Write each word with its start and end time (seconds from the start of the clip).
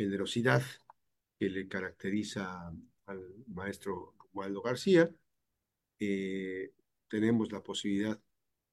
generosidad 0.00 0.62
que 1.38 1.50
le 1.50 1.68
caracteriza 1.68 2.72
al 3.04 3.20
maestro 3.48 4.14
Waldo 4.32 4.62
García. 4.62 5.14
Eh, 5.98 6.72
tenemos 7.06 7.52
la 7.52 7.62
posibilidad 7.62 8.18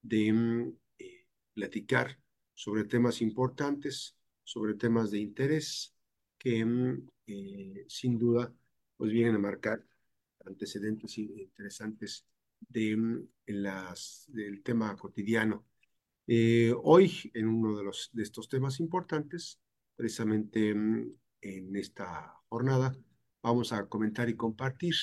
de 0.00 0.32
mm, 0.32 0.72
eh, 0.98 1.26
platicar 1.52 2.18
sobre 2.54 2.84
temas 2.84 3.20
importantes, 3.20 4.16
sobre 4.42 4.72
temas 4.74 5.10
de 5.10 5.18
interés 5.18 5.94
que 6.38 6.64
mm, 6.64 7.08
eh, 7.26 7.84
sin 7.88 8.18
duda 8.18 8.50
pues 8.96 9.12
vienen 9.12 9.34
a 9.34 9.38
marcar 9.38 9.84
antecedentes 10.46 11.18
interesantes 11.18 12.24
de, 12.58 12.96
mm, 12.96 13.28
las, 13.48 14.24
del 14.28 14.62
tema 14.62 14.96
cotidiano. 14.96 15.66
hoy, 16.82 17.30
en 17.34 17.48
uno 17.48 17.76
de, 17.76 17.84
los, 17.84 18.08
de 18.12 18.22
estos 18.22 18.48
temas 18.48 18.80
importantes, 18.80 19.60
precisamente 19.98 20.70
en 20.70 21.76
esta 21.76 22.32
jornada, 22.48 22.96
vamos 23.42 23.72
a 23.72 23.88
comentar 23.88 24.28
y 24.28 24.36
compartir 24.36 24.94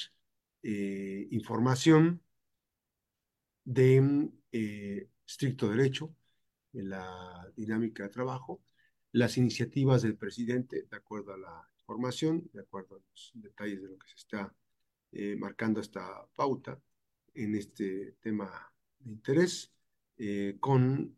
eh, 0.63 1.27
información 1.31 2.21
de 3.65 4.29
eh, 4.53 5.09
estricto 5.27 5.69
derecho, 5.69 6.15
en 6.71 6.89
la 6.89 7.51
dinámica 7.57 8.03
de 8.03 8.09
trabajo, 8.09 8.61
las 9.11 9.37
iniciativas 9.37 10.01
del 10.01 10.15
presidente, 10.15 10.87
de 10.89 10.97
acuerdo 10.97 11.33
a 11.33 11.37
la 11.37 11.69
información, 11.77 12.49
de 12.53 12.61
acuerdo 12.61 12.95
a 12.95 12.99
los 12.99 13.31
detalles 13.35 13.81
de 13.81 13.89
lo 13.89 13.97
que 13.97 14.07
se 14.07 14.15
está 14.15 14.55
eh, 15.11 15.35
marcando 15.37 15.81
esta 15.81 16.25
pauta 16.35 16.81
en 17.33 17.55
este 17.55 18.13
tema 18.21 18.73
de 18.99 19.11
interés, 19.11 19.73
con 20.61 21.17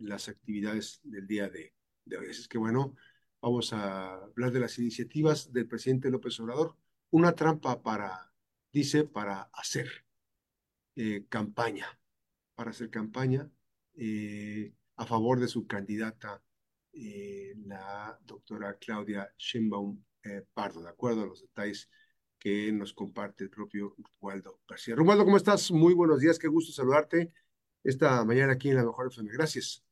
las 0.00 0.28
actividades 0.28 1.00
del 1.02 1.26
día 1.26 1.48
de, 1.48 1.72
de 2.10 2.18
hoy. 2.18 2.30
Así 2.30 2.42
es 2.42 2.48
que 2.48 2.58
bueno, 2.58 2.94
vamos 3.40 3.72
a 3.72 4.14
hablar 4.14 4.52
de 4.52 4.60
las 4.60 4.78
iniciativas 4.78 5.52
del 5.52 5.66
presidente 5.66 6.10
López 6.10 6.38
Obrador, 6.40 6.76
una 7.10 7.34
trampa 7.34 7.82
para, 7.82 8.32
dice, 8.72 9.04
para 9.04 9.42
hacer 9.54 9.88
eh, 10.96 11.24
campaña, 11.28 11.86
para 12.54 12.70
hacer 12.70 12.90
campaña 12.90 13.50
eh, 13.96 14.74
a 14.96 15.06
favor 15.06 15.40
de 15.40 15.48
su 15.48 15.66
candidata, 15.66 16.42
eh, 16.92 17.54
la 17.64 18.18
doctora 18.24 18.76
Claudia 18.78 19.32
Sheinbaum 19.38 20.04
Pardo, 20.52 20.82
de 20.82 20.90
acuerdo 20.90 21.22
a 21.22 21.26
los 21.26 21.40
detalles 21.40 21.88
que 22.38 22.70
nos 22.72 22.92
comparte 22.92 23.44
el 23.44 23.50
propio 23.50 23.96
Waldo 24.20 24.60
García. 24.68 24.94
Romualdo, 24.94 25.24
¿cómo 25.24 25.38
estás? 25.38 25.70
Muy 25.70 25.94
buenos 25.94 26.20
días, 26.20 26.38
qué 26.38 26.48
gusto 26.48 26.72
saludarte 26.72 27.32
esta 27.82 28.22
mañana 28.24 28.52
aquí 28.52 28.68
en 28.68 28.76
la 28.76 28.84
Mejor 28.84 29.08
FM. 29.08 29.30
Gracias. 29.32 29.89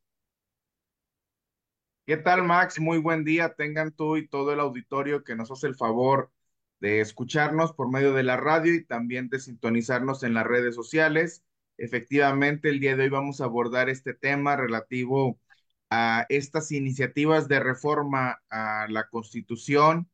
¿Qué 2.09 2.17
tal, 2.17 2.41
Max? 2.43 2.79
Muy 2.79 2.97
buen 2.97 3.23
día. 3.23 3.53
Tengan 3.53 3.91
tú 3.91 4.17
y 4.17 4.27
todo 4.27 4.51
el 4.51 4.59
auditorio 4.59 5.23
que 5.23 5.35
nos 5.35 5.51
hace 5.51 5.67
el 5.67 5.75
favor 5.75 6.31
de 6.79 7.01
escucharnos 7.01 7.71
por 7.73 7.91
medio 7.91 8.13
de 8.13 8.23
la 8.23 8.35
radio 8.35 8.73
y 8.73 8.83
también 8.83 9.29
de 9.29 9.39
sintonizarnos 9.39 10.23
en 10.23 10.33
las 10.33 10.47
redes 10.47 10.73
sociales. 10.73 11.43
Efectivamente, 11.77 12.69
el 12.69 12.79
día 12.79 12.95
de 12.95 13.03
hoy 13.03 13.09
vamos 13.09 13.41
a 13.41 13.43
abordar 13.43 13.89
este 13.89 14.15
tema 14.15 14.55
relativo 14.55 15.39
a 15.91 16.25
estas 16.29 16.71
iniciativas 16.71 17.47
de 17.47 17.59
reforma 17.59 18.41
a 18.49 18.87
la 18.89 19.07
Constitución 19.07 20.09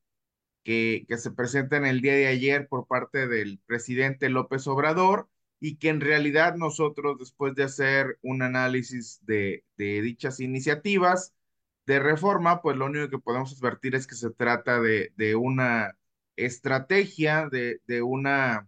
que, 0.64 1.06
que 1.08 1.18
se 1.18 1.32
presentan 1.32 1.86
el 1.86 2.02
día 2.02 2.16
de 2.16 2.28
ayer 2.28 2.68
por 2.68 2.88
parte 2.88 3.28
del 3.30 3.62
presidente 3.68 4.30
López 4.30 4.68
Obrador 4.68 5.30
y 5.62 5.78
que 5.78 5.90
en 5.90 6.02
realidad 6.02 6.56
nosotros, 6.56 7.20
después 7.20 7.56
de 7.56 7.64
hacer 7.64 8.20
un 8.22 8.42
análisis 8.42 9.22
de, 9.26 9.64
de 9.78 10.02
dichas 10.02 10.42
iniciativas, 10.42 11.34
de 11.86 12.00
reforma, 12.00 12.62
pues 12.62 12.78
lo 12.78 12.86
único 12.86 13.10
que 13.10 13.20
podemos 13.20 13.58
advertir 13.58 13.96
es 13.96 14.08
que 14.08 14.16
se 14.16 14.32
trata 14.32 14.80
de, 14.80 15.36
una 15.36 15.98
estrategia, 16.36 17.50
de, 17.50 18.02
una 18.02 18.68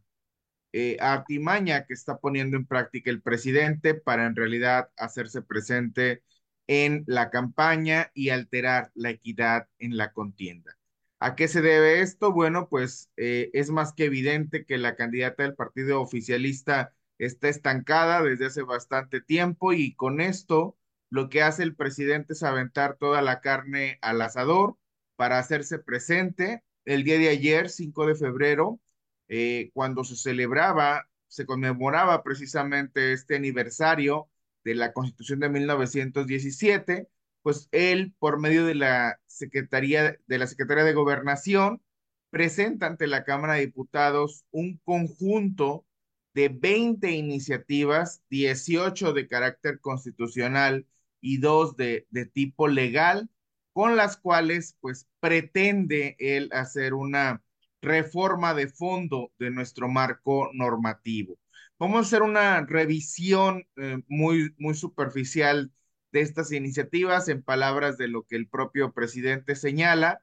eh, 0.73 0.97
artimaña 0.99 1.85
que 1.85 1.93
está 1.93 2.17
poniendo 2.19 2.57
en 2.57 2.65
práctica 2.67 3.09
el 3.09 3.21
presidente 3.21 3.95
para 3.95 4.25
en 4.25 4.35
realidad 4.35 4.89
hacerse 4.97 5.41
presente 5.41 6.23
en 6.67 7.03
la 7.07 7.29
campaña 7.31 8.11
y 8.13 8.29
alterar 8.29 8.91
la 8.95 9.11
equidad 9.11 9.67
en 9.79 9.97
la 9.97 10.11
contienda. 10.13 10.77
¿A 11.19 11.35
qué 11.35 11.47
se 11.47 11.61
debe 11.61 12.01
esto? 12.01 12.31
Bueno, 12.31 12.69
pues 12.69 13.09
eh, 13.17 13.49
es 13.53 13.71
más 13.71 13.93
que 13.93 14.05
evidente 14.05 14.65
que 14.65 14.77
la 14.77 14.95
candidata 14.95 15.43
del 15.43 15.55
partido 15.55 16.01
oficialista 16.01 16.93
está 17.17 17.49
estancada 17.49 18.21
desde 18.21 18.47
hace 18.47 18.61
bastante 18.61 19.21
tiempo 19.21 19.73
y 19.73 19.95
con 19.95 20.21
esto 20.21 20.76
lo 21.09 21.29
que 21.29 21.41
hace 21.41 21.63
el 21.63 21.75
presidente 21.75 22.33
es 22.33 22.43
aventar 22.43 22.97
toda 22.97 23.21
la 23.21 23.41
carne 23.41 23.97
al 24.01 24.21
asador 24.21 24.77
para 25.15 25.39
hacerse 25.39 25.79
presente. 25.79 26.63
El 26.85 27.03
día 27.03 27.17
de 27.17 27.29
ayer, 27.29 27.69
5 27.69 28.05
de 28.07 28.15
febrero, 28.15 28.79
eh, 29.27 29.71
cuando 29.73 30.03
se 30.03 30.15
celebraba, 30.15 31.09
se 31.27 31.45
conmemoraba 31.45 32.23
precisamente 32.23 33.13
este 33.13 33.35
aniversario 33.35 34.29
de 34.63 34.75
la 34.75 34.93
Constitución 34.93 35.39
de 35.39 35.49
1917, 35.49 37.07
pues 37.41 37.69
él, 37.71 38.13
por 38.19 38.39
medio 38.39 38.65
de 38.65 38.75
la 38.75 39.19
Secretaría 39.27 40.17
de 40.27 40.37
la 40.37 40.47
Secretaría 40.47 40.83
de 40.83 40.93
Gobernación, 40.93 41.81
presenta 42.29 42.87
ante 42.87 43.07
la 43.07 43.23
Cámara 43.23 43.53
de 43.53 43.61
Diputados 43.61 44.45
un 44.51 44.77
conjunto 44.83 45.85
de 46.33 46.49
20 46.49 47.11
iniciativas, 47.11 48.21
18 48.29 49.13
de 49.13 49.27
carácter 49.27 49.79
constitucional 49.79 50.85
y 51.21 51.37
dos 51.37 51.75
de, 51.77 52.07
tipo 52.33 52.67
legal, 52.67 53.29
con 53.73 53.95
las 53.95 54.17
cuales 54.17 54.77
pues 54.81 55.07
pretende 55.19 56.15
él 56.19 56.49
hacer 56.53 56.93
una 56.93 57.43
reforma 57.81 58.53
de 58.53 58.67
fondo 58.67 59.31
de 59.39 59.51
nuestro 59.51 59.87
marco 59.87 60.49
normativo. 60.53 61.37
Vamos 61.79 61.97
a 61.97 62.01
hacer 62.01 62.23
una 62.23 62.65
revisión 62.65 63.67
eh, 63.75 63.99
muy, 64.07 64.53
muy 64.57 64.73
superficial 64.73 65.71
de 66.11 66.21
estas 66.21 66.51
iniciativas 66.51 67.29
en 67.29 67.43
palabras 67.43 67.97
de 67.97 68.07
lo 68.07 68.23
que 68.23 68.35
el 68.35 68.47
propio 68.47 68.93
presidente 68.93 69.55
señala, 69.55 70.21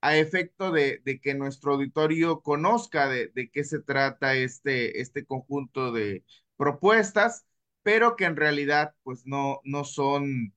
a 0.00 0.16
efecto 0.16 0.72
de, 0.72 1.02
que 1.22 1.34
nuestro 1.34 1.74
auditorio 1.74 2.40
conozca 2.40 3.08
de, 3.08 3.28
de, 3.34 3.50
qué 3.50 3.64
se 3.64 3.80
trata 3.80 4.34
este, 4.34 5.00
este 5.00 5.24
conjunto 5.24 5.92
de 5.92 6.24
propuestas 6.56 7.46
pero 7.86 8.16
que 8.16 8.24
en 8.24 8.34
realidad 8.34 8.96
pues 9.04 9.26
no, 9.26 9.60
no 9.62 9.84
son 9.84 10.52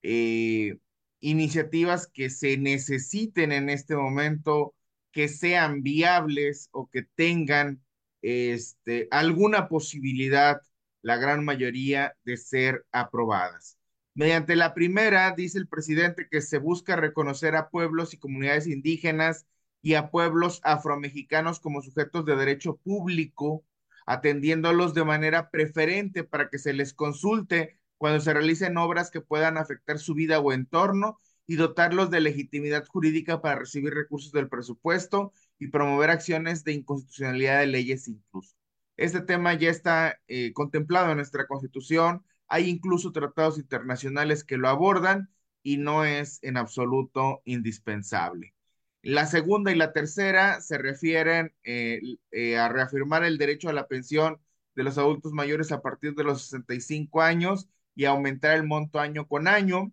eh, 0.00 0.78
iniciativas 1.18 2.06
que 2.06 2.30
se 2.30 2.56
necesiten 2.56 3.50
en 3.50 3.68
este 3.68 3.96
momento, 3.96 4.76
que 5.10 5.26
sean 5.26 5.82
viables 5.82 6.68
o 6.70 6.88
que 6.88 7.02
tengan 7.02 7.82
este, 8.22 9.08
alguna 9.10 9.66
posibilidad, 9.66 10.62
la 11.02 11.16
gran 11.16 11.44
mayoría, 11.44 12.14
de 12.22 12.36
ser 12.36 12.86
aprobadas. 12.92 13.76
Mediante 14.14 14.54
la 14.54 14.72
primera, 14.72 15.34
dice 15.36 15.58
el 15.58 15.66
presidente 15.66 16.28
que 16.30 16.42
se 16.42 16.58
busca 16.58 16.94
reconocer 16.94 17.56
a 17.56 17.70
pueblos 17.70 18.14
y 18.14 18.18
comunidades 18.18 18.68
indígenas 18.68 19.48
y 19.82 19.94
a 19.94 20.12
pueblos 20.12 20.60
afromexicanos 20.62 21.58
como 21.58 21.82
sujetos 21.82 22.24
de 22.24 22.36
derecho 22.36 22.76
público 22.76 23.64
atendiéndolos 24.08 24.94
de 24.94 25.04
manera 25.04 25.50
preferente 25.50 26.24
para 26.24 26.48
que 26.48 26.58
se 26.58 26.72
les 26.72 26.94
consulte 26.94 27.78
cuando 27.98 28.20
se 28.20 28.32
realicen 28.32 28.78
obras 28.78 29.10
que 29.10 29.20
puedan 29.20 29.58
afectar 29.58 29.98
su 29.98 30.14
vida 30.14 30.40
o 30.40 30.54
entorno 30.54 31.20
y 31.46 31.56
dotarlos 31.56 32.08
de 32.08 32.22
legitimidad 32.22 32.86
jurídica 32.86 33.42
para 33.42 33.56
recibir 33.56 33.92
recursos 33.92 34.32
del 34.32 34.48
presupuesto 34.48 35.34
y 35.58 35.66
promover 35.66 36.08
acciones 36.08 36.64
de 36.64 36.72
inconstitucionalidad 36.72 37.60
de 37.60 37.66
leyes 37.66 38.08
incluso. 38.08 38.56
Este 38.96 39.20
tema 39.20 39.52
ya 39.52 39.68
está 39.68 40.18
eh, 40.26 40.54
contemplado 40.54 41.10
en 41.10 41.18
nuestra 41.18 41.46
constitución, 41.46 42.24
hay 42.46 42.70
incluso 42.70 43.12
tratados 43.12 43.58
internacionales 43.58 44.42
que 44.42 44.56
lo 44.56 44.70
abordan 44.70 45.28
y 45.62 45.76
no 45.76 46.06
es 46.06 46.38
en 46.40 46.56
absoluto 46.56 47.42
indispensable. 47.44 48.54
La 49.02 49.26
segunda 49.26 49.70
y 49.72 49.76
la 49.76 49.92
tercera 49.92 50.60
se 50.60 50.78
refieren 50.78 51.54
eh, 51.64 52.00
eh, 52.30 52.56
a 52.58 52.68
reafirmar 52.68 53.24
el 53.24 53.38
derecho 53.38 53.68
a 53.68 53.72
la 53.72 53.86
pensión 53.86 54.40
de 54.74 54.84
los 54.84 54.98
adultos 54.98 55.32
mayores 55.32 55.72
a 55.72 55.82
partir 55.82 56.14
de 56.14 56.24
los 56.24 56.42
65 56.42 57.22
años 57.22 57.68
y 57.94 58.04
aumentar 58.04 58.56
el 58.56 58.64
monto 58.64 59.00
año 59.00 59.26
con 59.28 59.48
año 59.48 59.92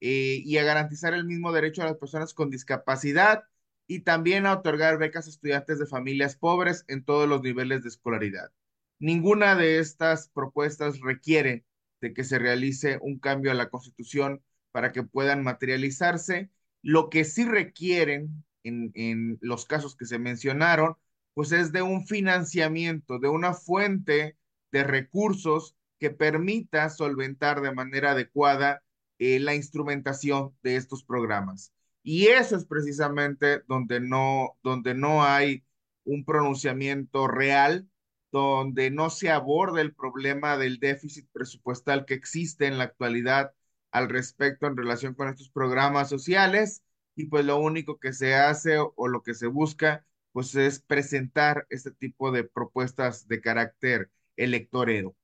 eh, 0.00 0.40
y 0.44 0.58
a 0.58 0.64
garantizar 0.64 1.14
el 1.14 1.24
mismo 1.24 1.52
derecho 1.52 1.82
a 1.82 1.86
las 1.86 1.96
personas 1.96 2.34
con 2.34 2.50
discapacidad 2.50 3.44
y 3.86 4.00
también 4.00 4.46
a 4.46 4.54
otorgar 4.54 4.98
becas 4.98 5.26
a 5.26 5.30
estudiantes 5.30 5.78
de 5.78 5.86
familias 5.86 6.36
pobres 6.36 6.84
en 6.88 7.04
todos 7.04 7.28
los 7.28 7.42
niveles 7.42 7.82
de 7.82 7.88
escolaridad. 7.88 8.52
Ninguna 8.98 9.54
de 9.56 9.78
estas 9.78 10.28
propuestas 10.28 11.00
requiere 11.00 11.64
de 12.00 12.14
que 12.14 12.24
se 12.24 12.38
realice 12.38 12.98
un 13.02 13.18
cambio 13.18 13.50
a 13.50 13.54
la 13.54 13.70
Constitución 13.70 14.42
para 14.72 14.92
que 14.92 15.02
puedan 15.02 15.42
materializarse. 15.42 16.50
Lo 16.82 17.10
que 17.10 17.24
sí 17.24 17.44
requieren 17.44 18.43
en, 18.64 19.38
los 19.40 19.66
casos 19.66 19.96
que 19.96 20.06
se 20.06 20.18
mencionaron, 20.18 20.96
pues 21.34 21.52
es 21.52 21.72
de 21.72 21.82
un 21.82 22.06
financiamiento, 22.06 23.18
de 23.18 23.28
una 23.28 23.54
fuente 23.54 24.36
de 24.72 24.84
recursos 24.84 25.76
que 25.98 26.10
permita 26.10 26.90
solventar 26.90 27.60
de 27.60 27.72
manera 27.72 28.12
adecuada 28.12 28.82
eh, 29.18 29.38
la 29.40 29.54
instrumentación 29.54 30.54
de 30.62 30.76
estos 30.76 31.04
programas. 31.04 31.72
Y 32.02 32.26
eso 32.26 32.56
es 32.56 32.66
precisamente 32.66 33.62
donde 33.66 34.00
no, 34.00 34.58
donde 34.62 34.94
no 34.94 35.24
hay 35.24 35.64
un 36.04 36.24
pronunciamiento 36.24 37.28
real, 37.28 37.88
donde 38.30 38.90
no 38.90 39.10
se 39.10 39.30
aborda 39.30 39.80
el 39.80 39.94
problema 39.94 40.56
del 40.58 40.78
déficit 40.78 41.28
presupuestal 41.32 42.04
que 42.04 42.14
existe 42.14 42.66
en 42.66 42.78
la 42.78 42.84
actualidad 42.84 43.54
al 43.92 44.08
respecto 44.08 44.66
en 44.66 44.76
relación 44.76 45.14
con 45.14 45.28
estos 45.28 45.50
programas 45.50 46.08
sociales 46.08 46.83
y 47.16 47.26
pues 47.26 47.44
lo 47.44 47.58
único 47.58 47.98
que 47.98 48.12
se 48.12 48.34
hace 48.34 48.78
o, 48.78 48.92
o 48.96 49.08
lo 49.08 49.22
que 49.22 49.34
se 49.34 49.46
busca 49.46 50.04
pues 50.34 50.54
es 50.56 50.80
presentar 50.80 51.64
este 51.70 51.92
tipo 51.92 52.32
de 52.32 52.42
propuestas 52.42 53.28
de 53.28 53.40
carácter 53.40 54.10
electorero. 54.36 55.14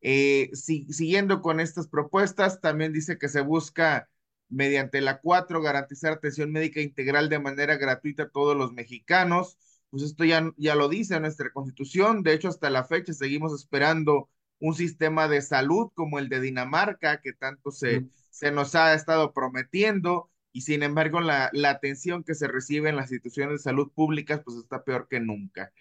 Eh, 0.00 0.50
si, 0.52 0.84
siguiendo 0.92 1.42
con 1.42 1.60
estas 1.60 1.86
propuestas, 1.86 2.60
también 2.60 2.92
dice 2.92 3.18
que 3.18 3.28
se 3.28 3.40
busca 3.40 4.08
mediante 4.48 5.00
la 5.00 5.20
4 5.20 5.60
garantizar 5.60 6.12
atención 6.12 6.50
médica 6.50 6.80
integral 6.80 7.28
de 7.28 7.38
manera 7.38 7.76
gratuita 7.76 8.24
a 8.24 8.30
todos 8.30 8.56
los 8.56 8.72
mexicanos. 8.72 9.58
Pues 9.90 10.02
esto 10.02 10.24
ya, 10.24 10.52
ya 10.56 10.74
lo 10.74 10.88
dice 10.88 11.20
nuestra 11.20 11.52
constitución. 11.52 12.24
De 12.24 12.32
hecho, 12.32 12.48
hasta 12.48 12.68
la 12.68 12.84
fecha 12.84 13.12
seguimos 13.12 13.54
esperando 13.54 14.28
un 14.58 14.74
sistema 14.74 15.28
de 15.28 15.40
salud 15.40 15.90
como 15.94 16.18
el 16.18 16.28
de 16.28 16.40
Dinamarca, 16.40 17.20
que 17.20 17.32
tanto 17.32 17.70
se, 17.70 18.00
mm. 18.00 18.10
se 18.30 18.50
nos 18.50 18.74
ha 18.74 18.92
estado 18.94 19.32
prometiendo, 19.32 20.30
y 20.52 20.62
sin 20.62 20.82
embargo 20.82 21.20
la, 21.20 21.50
la 21.52 21.70
atención 21.70 22.24
que 22.24 22.34
se 22.34 22.48
recibe 22.48 22.88
en 22.90 22.96
las 22.96 23.10
instituciones 23.12 23.54
de 23.60 23.64
salud 23.64 23.90
públicas 23.92 24.42
pues 24.44 24.56
está 24.58 24.84
peor 24.84 25.08
que 25.08 25.20
nunca. 25.20 25.72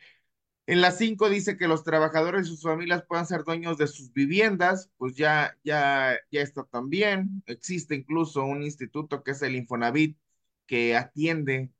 En 0.65 0.81
la 0.81 0.91
5 0.91 1.29
dice 1.29 1.57
que 1.57 1.67
los 1.67 1.83
trabajadores 1.83 2.47
y 2.47 2.49
sus 2.49 2.63
familias 2.63 3.03
puedan 3.07 3.25
ser 3.25 3.43
dueños 3.45 3.77
de 3.77 3.87
sus 3.87 4.11
viviendas, 4.13 4.91
pues 4.97 5.15
ya, 5.15 5.57
ya, 5.63 6.17
ya 6.29 6.41
está 6.41 6.65
también. 6.65 7.41
Existe 7.45 7.95
incluso 7.95 8.43
un 8.45 8.63
instituto 8.63 9.23
que 9.23 9.31
es 9.31 9.41
el 9.41 9.55
Infonavit 9.55 10.17
que 10.65 10.95
atiende 10.97 11.71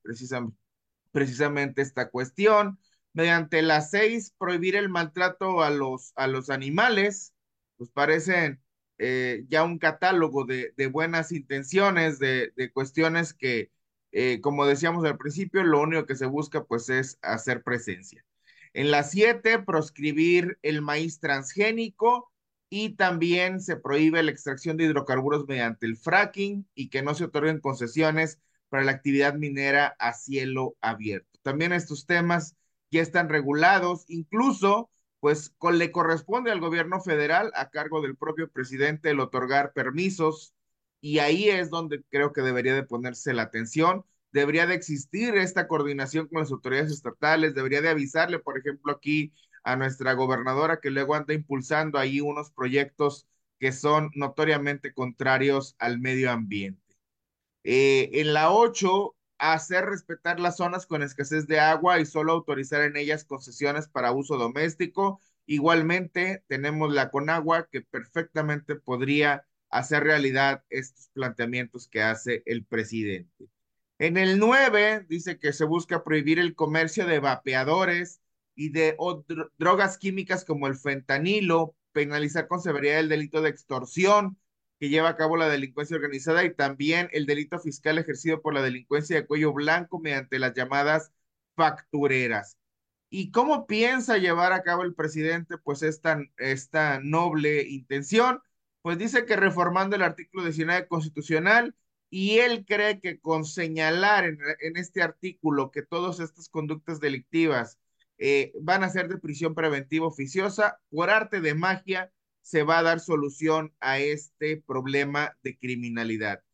precisamente, 1.11 1.81
esta 1.81 2.09
cuestión. 2.09 2.79
Mediante 3.13 3.61
la 3.61 3.81
6, 3.81 4.33
prohibir 4.37 4.75
el 4.75 4.89
maltrato 4.89 5.63
a 5.63 5.69
los, 5.69 6.13
a 6.15 6.27
los 6.27 6.49
animales, 6.49 7.33
pues 7.77 7.89
parecen 7.91 8.61
eh, 8.97 9.45
ya 9.49 9.63
un 9.63 9.79
catálogo 9.79 10.45
de, 10.45 10.73
de 10.77 10.87
buenas 10.87 11.31
intenciones, 11.31 12.19
de, 12.19 12.51
de 12.55 12.71
cuestiones 12.71 13.33
que, 13.33 13.71
eh, 14.11 14.41
como 14.41 14.65
decíamos 14.65 15.05
al 15.05 15.17
principio, 15.17 15.63
lo 15.63 15.81
único 15.81 16.05
que 16.05 16.15
se 16.15 16.25
busca 16.25 16.63
pues 16.65 16.89
es 16.89 17.19
hacer 17.21 17.63
presencia. 17.63 18.25
En 18.73 18.91
la 18.91 19.03
7, 19.03 19.59
proscribir 19.59 20.59
el 20.61 20.81
maíz 20.81 21.19
transgénico 21.19 22.31
y 22.69 22.95
también 22.95 23.61
se 23.61 23.77
prohíbe 23.77 24.21
la 24.23 24.31
extracción 24.31 24.77
de 24.77 24.85
hidrocarburos 24.85 25.47
mediante 25.47 25.85
el 25.85 25.97
fracking 25.97 26.67
y 26.75 26.89
que 26.89 27.01
no 27.01 27.13
se 27.15 27.25
otorguen 27.25 27.59
concesiones 27.61 28.39
para 28.69 28.83
la 28.83 28.91
actividad 28.91 29.35
minera 29.35 29.95
a 29.99 30.13
cielo 30.13 30.75
abierto. 30.81 31.39
También 31.41 31.71
estos 31.71 32.05
temas 32.05 32.55
ya 32.91 33.01
están 33.01 33.29
regulados, 33.29 34.05
incluso 34.09 34.89
pues 35.19 35.53
le 35.73 35.91
corresponde 35.91 36.51
al 36.51 36.59
gobierno 36.59 37.01
federal 37.01 37.51
a 37.55 37.69
cargo 37.69 38.01
del 38.01 38.15
propio 38.15 38.49
presidente 38.49 39.09
el 39.09 39.19
otorgar 39.19 39.73
permisos 39.73 40.53
y 41.01 41.19
ahí 41.19 41.49
es 41.49 41.69
donde 41.69 42.03
creo 42.09 42.33
que 42.33 42.41
debería 42.41 42.75
de 42.75 42.83
ponerse 42.83 43.33
la 43.33 43.43
atención 43.43 44.05
debería 44.31 44.67
de 44.67 44.75
existir 44.75 45.35
esta 45.35 45.67
coordinación 45.67 46.27
con 46.27 46.39
las 46.39 46.51
autoridades 46.51 46.91
estatales, 46.91 47.55
debería 47.55 47.81
de 47.81 47.89
avisarle, 47.89 48.39
por 48.39 48.57
ejemplo, 48.57 48.91
aquí 48.91 49.33
a 49.63 49.75
nuestra 49.75 50.13
gobernadora 50.13 50.79
que 50.79 50.89
luego 50.91 51.15
anda 51.15 51.33
impulsando 51.33 51.97
ahí 51.99 52.21
unos 52.21 52.51
proyectos 52.51 53.27
que 53.59 53.71
son 53.71 54.11
notoriamente 54.15 54.93
contrarios 54.93 55.75
al 55.79 55.99
medio 55.99 56.31
ambiente. 56.31 56.81
Eh, 57.63 58.09
en 58.13 58.33
la 58.33 58.51
8, 58.51 59.15
hacer 59.39 59.85
respetar 59.85 60.39
las 60.39 60.57
zonas 60.57 60.85
con 60.85 61.03
escasez 61.03 61.47
de 61.47 61.59
agua 61.59 61.99
y 61.99 62.05
solo 62.05 62.33
autorizar 62.33 62.81
en 62.81 62.97
ellas 62.97 63.23
concesiones 63.23 63.87
para 63.87 64.11
uso 64.11 64.37
doméstico. 64.37 65.21
Igualmente, 65.45 66.43
tenemos 66.47 66.93
la 66.93 67.09
Conagua 67.09 67.67
que 67.71 67.81
perfectamente 67.81 68.75
podría 68.75 69.45
hacer 69.69 70.03
realidad 70.03 70.63
estos 70.69 71.09
planteamientos 71.13 71.87
que 71.87 72.01
hace 72.01 72.43
el 72.45 72.65
presidente. 72.65 73.49
En 73.99 74.17
el 74.17 74.39
9 74.39 75.05
dice 75.09 75.39
que 75.39 75.53
se 75.53 75.65
busca 75.65 76.03
prohibir 76.03 76.39
el 76.39 76.55
comercio 76.55 77.05
de 77.05 77.19
vapeadores 77.19 78.21
y 78.55 78.69
de 78.69 78.95
drogas 79.57 79.97
químicas 79.97 80.45
como 80.45 80.67
el 80.67 80.75
fentanilo, 80.75 81.75
penalizar 81.91 82.47
con 82.47 82.61
severidad 82.61 82.99
el 82.99 83.09
delito 83.09 83.41
de 83.41 83.49
extorsión 83.49 84.37
que 84.79 84.89
lleva 84.89 85.09
a 85.09 85.17
cabo 85.17 85.37
la 85.37 85.49
delincuencia 85.49 85.95
organizada 85.95 86.43
y 86.43 86.53
también 86.53 87.09
el 87.11 87.25
delito 87.25 87.59
fiscal 87.59 87.97
ejercido 87.97 88.41
por 88.41 88.53
la 88.53 88.61
delincuencia 88.61 89.15
de 89.15 89.25
cuello 89.25 89.53
blanco 89.53 89.99
mediante 89.99 90.39
las 90.39 90.53
llamadas 90.53 91.11
factureras. 91.55 92.57
¿Y 93.09 93.31
cómo 93.31 93.67
piensa 93.67 94.17
llevar 94.17 94.53
a 94.53 94.63
cabo 94.63 94.83
el 94.83 94.93
presidente 94.93 95.57
pues 95.57 95.81
esta, 95.81 96.19
esta 96.37 96.99
noble 97.01 97.63
intención? 97.63 98.41
Pues 98.81 98.97
dice 98.97 99.25
que 99.25 99.35
reformando 99.35 99.95
el 99.95 100.03
artículo 100.03 100.43
19 100.43 100.87
constitucional 100.87 101.75
y 102.09 102.39
él 102.39 102.65
cree 102.65 102.99
que 102.99 103.19
con 103.19 103.45
señalar 103.45 104.25
en, 104.25 104.77
este 104.77 105.01
artículo 105.01 105.71
que 105.71 105.83
todas 105.83 106.19
estas 106.19 106.49
conductas 106.49 106.99
delictivas 106.99 107.79
eh, 108.17 108.53
van 108.61 108.83
a 108.83 108.89
ser 108.89 109.07
de 109.09 109.17
prisión 109.17 109.55
preventiva 109.55 110.07
oficiosa, 110.07 110.79
por 110.89 111.09
arte 111.09 111.41
de 111.41 111.53
magia 111.53 112.11
se 112.47 112.63
va 112.63 112.79
a 112.79 112.83
dar 112.83 113.01
solución 113.01 113.73
a 113.81 113.99
este 113.99 114.55
problema 114.55 115.37
de 115.43 115.57
criminalidad. 115.57 116.45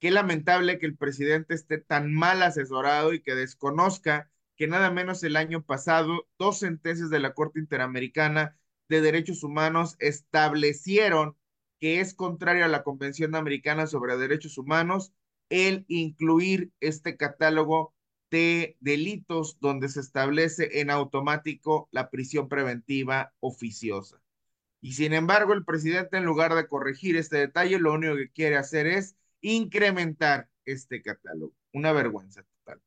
Qué 0.00 0.10
lamentable 0.10 0.78
que 0.78 0.86
el 0.86 0.96
presidente 0.96 1.52
esté 1.52 1.76
tan 1.76 2.14
mal 2.14 2.42
asesorado 2.42 3.12
y 3.12 3.20
que 3.20 3.34
desconozca 3.34 4.30
que 4.56 4.66
nada 4.66 4.90
menos 4.90 5.22
el 5.24 5.36
año 5.36 5.62
pasado 5.62 6.26
dos 6.38 6.58
sentencias 6.60 7.10
de 7.10 7.20
la 7.20 7.34
Corte 7.34 7.60
Interamericana 7.60 8.56
de 8.88 9.02
Derechos 9.02 9.42
Humanos 9.44 9.96
establecieron 9.98 11.36
que 11.78 12.00
es 12.00 12.14
contrario 12.14 12.64
a 12.64 12.68
la 12.68 12.82
Convención 12.82 13.34
Americana 13.34 13.86
sobre 13.86 14.16
Derechos 14.16 14.56
Humanos 14.56 15.12
el 15.50 15.84
incluir 15.88 16.72
este 16.80 17.18
catálogo 17.18 17.94
de 18.30 18.78
delitos 18.80 19.58
donde 19.60 19.90
se 19.90 20.00
establece 20.00 20.80
en 20.80 20.88
automático 20.88 21.90
la 21.92 22.08
prisión 22.08 22.48
preventiva 22.48 23.34
oficiosa. 23.40 24.21
Y 24.82 24.94
sin 24.94 25.14
embargo, 25.14 25.54
el 25.54 25.64
presidente, 25.64 26.18
en 26.18 26.24
lugar 26.24 26.54
de 26.54 26.66
corregir 26.68 27.16
este 27.16 27.38
detalle, 27.38 27.78
lo 27.78 27.94
único 27.94 28.16
que 28.16 28.30
quiere 28.30 28.56
hacer 28.56 28.86
es 28.86 29.16
incrementar 29.40 30.50
este 30.64 31.02
catálogo. 31.02 31.54
Una 31.72 31.92
vergüenza 31.92 32.42
total. 32.42 32.82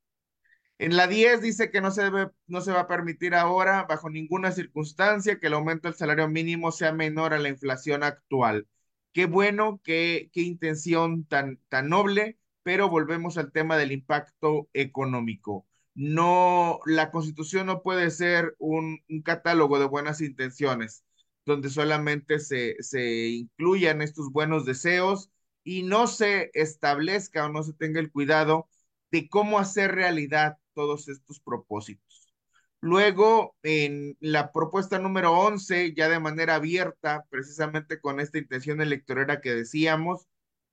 En 0.78 0.98
la 0.98 1.08
10 1.08 1.42
dice 1.42 1.72
que 1.72 1.82
no 1.82 1.92
se, 1.92 2.04
debe, 2.04 2.32
no 2.48 2.62
se 2.62 2.74
va 2.74 2.82
a 2.82 2.88
permitir 2.88 3.34
ahora, 3.34 3.86
bajo 3.88 4.10
ninguna 4.10 4.52
circunstancia, 4.52 5.40
que 5.40 5.48
el 5.48 5.54
aumento 5.54 5.88
del 5.88 5.98
salario 5.98 6.28
mínimo 6.28 6.72
sea 6.74 6.92
menor 6.92 7.34
a 7.34 7.40
la 7.40 7.50
inflación 7.50 8.04
actual. 8.04 8.68
Qué 9.14 9.26
bueno, 9.26 9.80
qué, 9.84 10.30
qué 10.34 10.42
intención 10.42 11.26
tan, 11.26 11.60
tan 11.70 11.88
noble, 11.90 12.38
pero 12.64 12.90
volvemos 12.90 13.38
al 13.38 13.54
tema 13.54 13.78
del 13.78 13.94
impacto 13.94 14.68
económico. 14.74 15.66
No, 15.94 16.80
la 16.86 17.10
constitución 17.10 17.68
no 17.68 17.82
puede 17.82 18.12
ser 18.12 18.56
un, 18.60 19.00
un 19.10 19.22
catálogo 19.22 19.80
de 19.80 19.86
buenas 19.86 20.20
intenciones, 20.20 21.05
donde 21.46 21.70
solamente 21.70 22.40
se, 22.40 22.76
se 22.82 23.28
incluyan 23.30 24.02
estos 24.02 24.32
buenos 24.32 24.66
deseos 24.66 25.32
y 25.64 25.84
no 25.84 26.08
se 26.08 26.52
establezca 26.54 27.46
o 27.46 27.50
no 27.50 27.64
se 27.64 27.74
tenga 27.74 28.00
el 28.00 28.12
cuidado 28.12 28.68
de 29.12 29.30
cómo 29.30 29.60
hacer 29.60 29.94
realidad 29.96 30.58
todos 30.74 31.08
estos 31.10 31.40
propósitos. 31.40 32.34
Luego, 32.82 33.56
en 33.64 34.16
la 34.20 34.52
propuesta 34.52 35.00
número 35.00 35.34
11, 35.34 35.94
ya 35.96 36.08
de 36.10 36.20
manera 36.20 36.56
abierta, 36.56 37.26
precisamente 37.30 38.00
con 38.00 38.20
esta 38.20 38.38
intención 38.38 38.82
electoral 38.82 39.42
que 39.42 39.56
decíamos, 39.56 40.28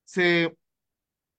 se 0.05 0.57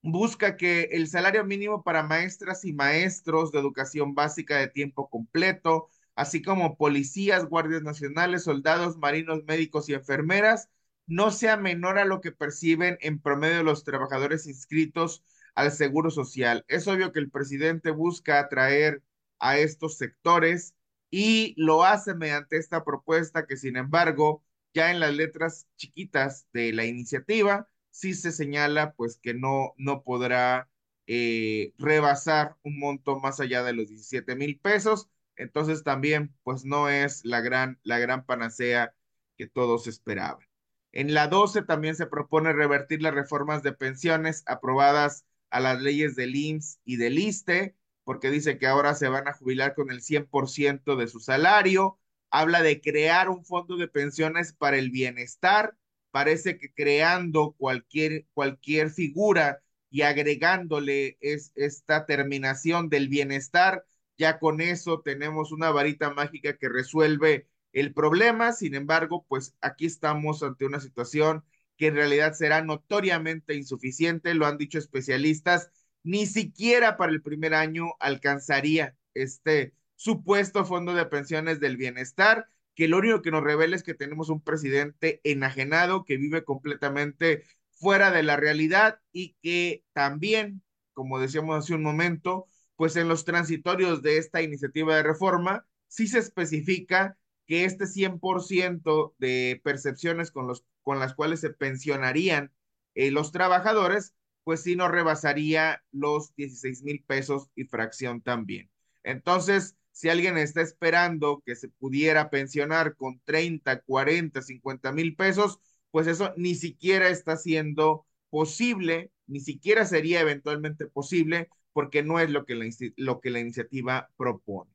busca 0.02 0.58
que 0.58 0.84
el 0.92 1.08
salario 1.08 1.46
mínimo 1.46 1.84
para 1.84 2.04
maestras 2.04 2.66
y 2.66 2.74
maestros 2.74 3.52
de 3.52 3.60
educación 3.60 4.16
básica 4.16 4.58
de 4.58 4.68
tiempo 4.68 5.10
completo, 5.10 5.90
así 6.16 6.42
como 6.42 6.78
policías, 6.78 7.46
guardias 7.46 7.84
nacionales, 7.84 8.44
soldados, 8.44 8.98
marinos, 8.98 9.44
médicos 9.46 9.90
y 9.90 9.94
enfermeras, 9.94 10.70
no 11.06 11.32
sea 11.32 11.58
menor 11.58 11.98
a 12.00 12.06
lo 12.06 12.22
que 12.22 12.32
perciben 12.32 12.98
en 13.02 13.20
promedio 13.20 13.64
los 13.64 13.84
trabajadores 13.84 14.48
inscritos 14.48 15.24
al 15.56 15.72
Seguro 15.72 16.12
Social. 16.12 16.66
Es 16.68 16.88
obvio 16.88 17.12
que 17.12 17.20
el 17.20 17.30
presidente 17.32 17.92
busca 17.92 18.40
atraer 18.40 19.04
a 19.40 19.58
estos 19.58 19.98
sectores 19.98 20.76
y 21.10 21.54
lo 21.58 21.84
hace 21.84 22.16
mediante 22.16 22.58
esta 22.58 22.84
propuesta 22.84 23.46
que, 23.46 23.58
sin 23.58 23.78
embargo, 23.78 24.44
ya 24.74 24.92
en 24.92 25.00
las 25.00 25.14
letras 25.14 25.68
chiquitas 25.76 26.48
de 26.54 26.74
la 26.74 26.86
iniciativa, 26.86 27.68
sí 27.92 28.14
se 28.16 28.32
señala 28.32 28.94
pues 28.94 29.18
que 29.18 29.34
no, 29.34 29.74
no 29.78 30.04
podrá 30.04 30.70
eh, 31.08 31.74
rebasar 31.78 32.58
un 32.64 32.80
monto 32.80 33.20
más 33.20 33.40
allá 33.40 33.64
de 33.64 33.74
los 33.74 33.88
17 33.88 34.36
mil 34.36 34.60
pesos. 34.60 35.10
Entonces 35.36 35.84
también 35.84 36.36
pues 36.44 36.66
no 36.66 36.90
es 36.90 37.26
la 37.26 37.42
gran, 37.42 37.80
la 37.84 38.00
gran 38.00 38.26
panacea 38.26 38.94
que 39.38 39.48
todos 39.48 39.88
esperaban. 39.88 40.46
En 40.92 41.14
la 41.14 41.28
12 41.28 41.64
también 41.64 41.96
se 41.96 42.06
propone 42.06 42.54
revertir 42.54 43.02
las 43.02 43.16
reformas 43.16 43.64
de 43.64 43.74
pensiones 43.74 44.44
aprobadas 44.46 45.26
a 45.50 45.60
las 45.60 45.82
leyes 45.82 46.16
del 46.16 46.36
IMSS 46.36 46.80
y 46.86 46.98
del 46.98 47.18
ISTE, 47.18 47.76
porque 48.04 48.30
dice 48.30 48.58
que 48.58 48.68
ahora 48.68 48.94
se 48.94 49.08
van 49.08 49.28
a 49.28 49.34
jubilar 49.34 49.76
con 49.76 49.90
el 49.90 50.02
100% 50.02 50.96
de 50.96 51.08
su 51.08 51.20
salario. 51.20 52.00
Habla 52.30 52.62
de 52.62 52.82
crear 52.82 53.30
un 53.30 53.46
fondo 53.46 53.78
de 53.78 53.88
pensiones 53.88 54.54
para 54.54 54.78
el 54.78 54.92
bienestar. 54.92 55.76
Parece 56.12 56.58
que 56.58 56.74
creando 56.74 57.56
cualquier, 57.58 58.28
cualquier 58.34 58.92
figura 58.92 59.62
y 59.90 60.02
agregándole 60.02 61.18
es, 61.22 61.52
esta 61.56 62.06
terminación 62.06 62.90
del 62.90 63.08
bienestar, 63.10 63.86
ya 64.18 64.40
con 64.40 64.62
eso 64.62 65.02
tenemos 65.02 65.52
una 65.52 65.72
varita 65.72 66.12
mágica 66.14 66.58
que 66.58 66.70
resuelve 66.70 67.48
el 67.74 67.94
problema. 67.94 68.52
Sin 68.54 68.76
embargo, 68.76 69.26
pues 69.28 69.56
aquí 69.62 69.86
estamos 69.86 70.44
ante 70.44 70.66
una 70.66 70.80
situación 70.80 71.44
que 71.78 71.88
en 71.88 71.96
realidad 71.96 72.34
será 72.34 72.62
notoriamente 72.64 73.56
insuficiente, 73.56 74.34
lo 74.34 74.46
han 74.46 74.58
dicho 74.58 74.78
especialistas, 74.78 75.70
ni 76.04 76.26
siquiera 76.26 76.98
para 76.98 77.12
el 77.12 77.22
primer 77.22 77.54
año 77.54 77.94
alcanzaría 78.00 78.96
este 79.14 79.74
supuesto 79.96 80.66
fondo 80.66 80.94
de 80.94 81.06
pensiones 81.06 81.60
del 81.60 81.78
bienestar, 81.78 82.48
que 82.76 82.88
lo 82.88 82.98
único 82.98 83.22
que 83.22 83.32
nos 83.32 83.44
revela 83.44 83.76
es 83.76 83.84
que 83.84 83.94
tenemos 83.94 84.30
un 84.30 84.42
presidente 84.42 85.22
enajenado 85.24 86.06
que 86.06 86.18
vive 86.18 86.44
completamente 86.44 87.44
fuera 87.72 88.12
de 88.12 88.24
la 88.24 88.36
realidad 88.36 89.00
y 89.12 89.36
que 89.42 89.84
también, 89.94 90.64
como 90.94 91.20
decíamos 91.20 91.58
hace 91.64 91.76
un 91.76 91.84
momento, 91.84 92.48
pues 92.76 92.96
en 92.96 93.08
los 93.08 93.26
transitorios 93.26 94.02
de 94.02 94.18
esta 94.18 94.42
iniciativa 94.42 94.96
de 94.96 95.04
reforma, 95.04 95.66
sí 95.88 96.08
se 96.08 96.20
especifica 96.20 97.18
que 97.46 97.66
este 97.66 97.86
100% 97.86 99.14
de 99.18 99.62
percepciones 99.64 100.32
con, 100.32 100.48
los, 100.48 100.64
con 100.82 101.00
las 101.00 101.14
cuales 101.14 101.42
se 101.42 101.50
pensionarían 101.52 102.52
eh, 102.96 103.12
los 103.12 103.32
trabajadores, 103.32 104.14
pues 104.44 104.62
sí 104.62 104.76
no 104.76 104.88
rebasaría 104.88 105.84
los 105.92 106.36
16 106.36 106.84
mil 106.84 107.04
pesos 107.04 107.50
y 107.56 107.66
fracción 107.66 108.22
también. 108.22 108.70
Entonces, 109.04 109.76
si 109.92 110.10
alguien 110.10 110.38
está 110.38 110.62
esperando 110.62 111.44
que 111.46 111.56
se 111.56 111.70
pudiera 111.70 112.30
pensionar 112.30 112.96
con 112.96 113.22
30, 113.26 113.82
40, 113.82 114.42
50 114.42 114.92
mil 114.92 115.16
pesos, 115.16 115.60
pues 115.92 116.08
eso 116.08 116.34
ni 116.38 116.56
siquiera 116.56 117.10
está 117.10 117.38
siendo 117.38 118.06
posible, 118.30 119.12
ni 119.28 119.40
siquiera 119.40 119.86
sería 119.86 120.22
eventualmente 120.22 120.88
posible, 120.88 121.50
porque 121.74 122.04
no 122.04 122.20
es 122.20 122.30
lo 122.30 122.46
que 122.46 122.56
la, 122.56 122.66
lo 122.98 123.20
que 123.20 123.30
la 123.30 123.40
iniciativa 123.40 124.10
propone. 124.18 124.72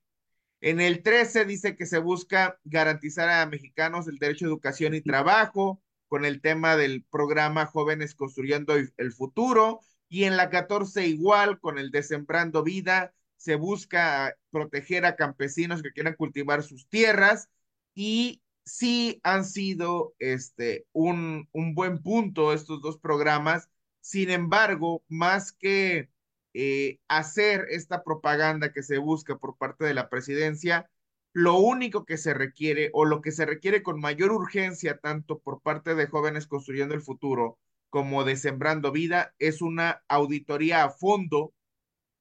En 0.60 0.80
el 0.80 1.02
13 1.02 1.44
dice 1.44 1.76
que 1.76 1.86
se 1.86 1.98
busca 1.98 2.58
garantizar 2.64 3.28
a 3.28 3.46
mexicanos 3.46 4.08
el 4.08 4.18
derecho 4.18 4.46
a 4.46 4.48
educación 4.48 4.94
y 4.94 5.00
trabajo 5.00 5.80
con 6.08 6.24
el 6.24 6.40
tema 6.40 6.76
del 6.76 7.04
programa 7.04 7.66
Jóvenes 7.66 8.14
Construyendo 8.14 8.74
el 8.74 9.12
Futuro. 9.12 9.80
Y 10.08 10.24
en 10.24 10.36
la 10.36 10.50
14 10.50 11.06
igual 11.06 11.60
con 11.60 11.78
el 11.78 11.90
de 11.90 12.02
Sembrando 12.02 12.64
Vida 12.64 13.14
se 13.36 13.54
busca 13.54 14.34
proteger 14.50 15.04
a 15.06 15.16
campesinos 15.16 15.82
que 15.82 15.92
quieran 15.92 16.14
cultivar 16.14 16.62
sus 16.62 16.88
tierras 16.88 17.48
y 17.94 18.42
sí 18.64 19.20
han 19.22 19.44
sido 19.44 20.14
este, 20.18 20.86
un, 20.92 21.48
un 21.52 21.74
buen 21.74 22.02
punto 22.02 22.52
estos 22.52 22.82
dos 22.82 22.98
programas. 22.98 23.68
Sin 24.00 24.30
embargo, 24.30 25.04
más 25.08 25.52
que 25.52 26.10
eh, 26.60 26.98
hacer 27.06 27.66
esta 27.70 28.02
propaganda 28.02 28.72
que 28.72 28.82
se 28.82 28.98
busca 28.98 29.38
por 29.38 29.56
parte 29.56 29.84
de 29.84 29.94
la 29.94 30.08
presidencia, 30.08 30.90
lo 31.32 31.56
único 31.58 32.04
que 32.04 32.16
se 32.16 32.34
requiere 32.34 32.90
o 32.94 33.04
lo 33.04 33.20
que 33.22 33.30
se 33.30 33.46
requiere 33.46 33.84
con 33.84 34.00
mayor 34.00 34.32
urgencia, 34.32 34.98
tanto 34.98 35.38
por 35.38 35.62
parte 35.62 35.94
de 35.94 36.08
jóvenes 36.08 36.48
construyendo 36.48 36.96
el 36.96 37.00
futuro 37.00 37.58
como 37.90 38.24
de 38.24 38.34
Sembrando 38.34 38.90
Vida, 38.90 39.36
es 39.38 39.62
una 39.62 40.02
auditoría 40.08 40.82
a 40.82 40.90
fondo 40.90 41.54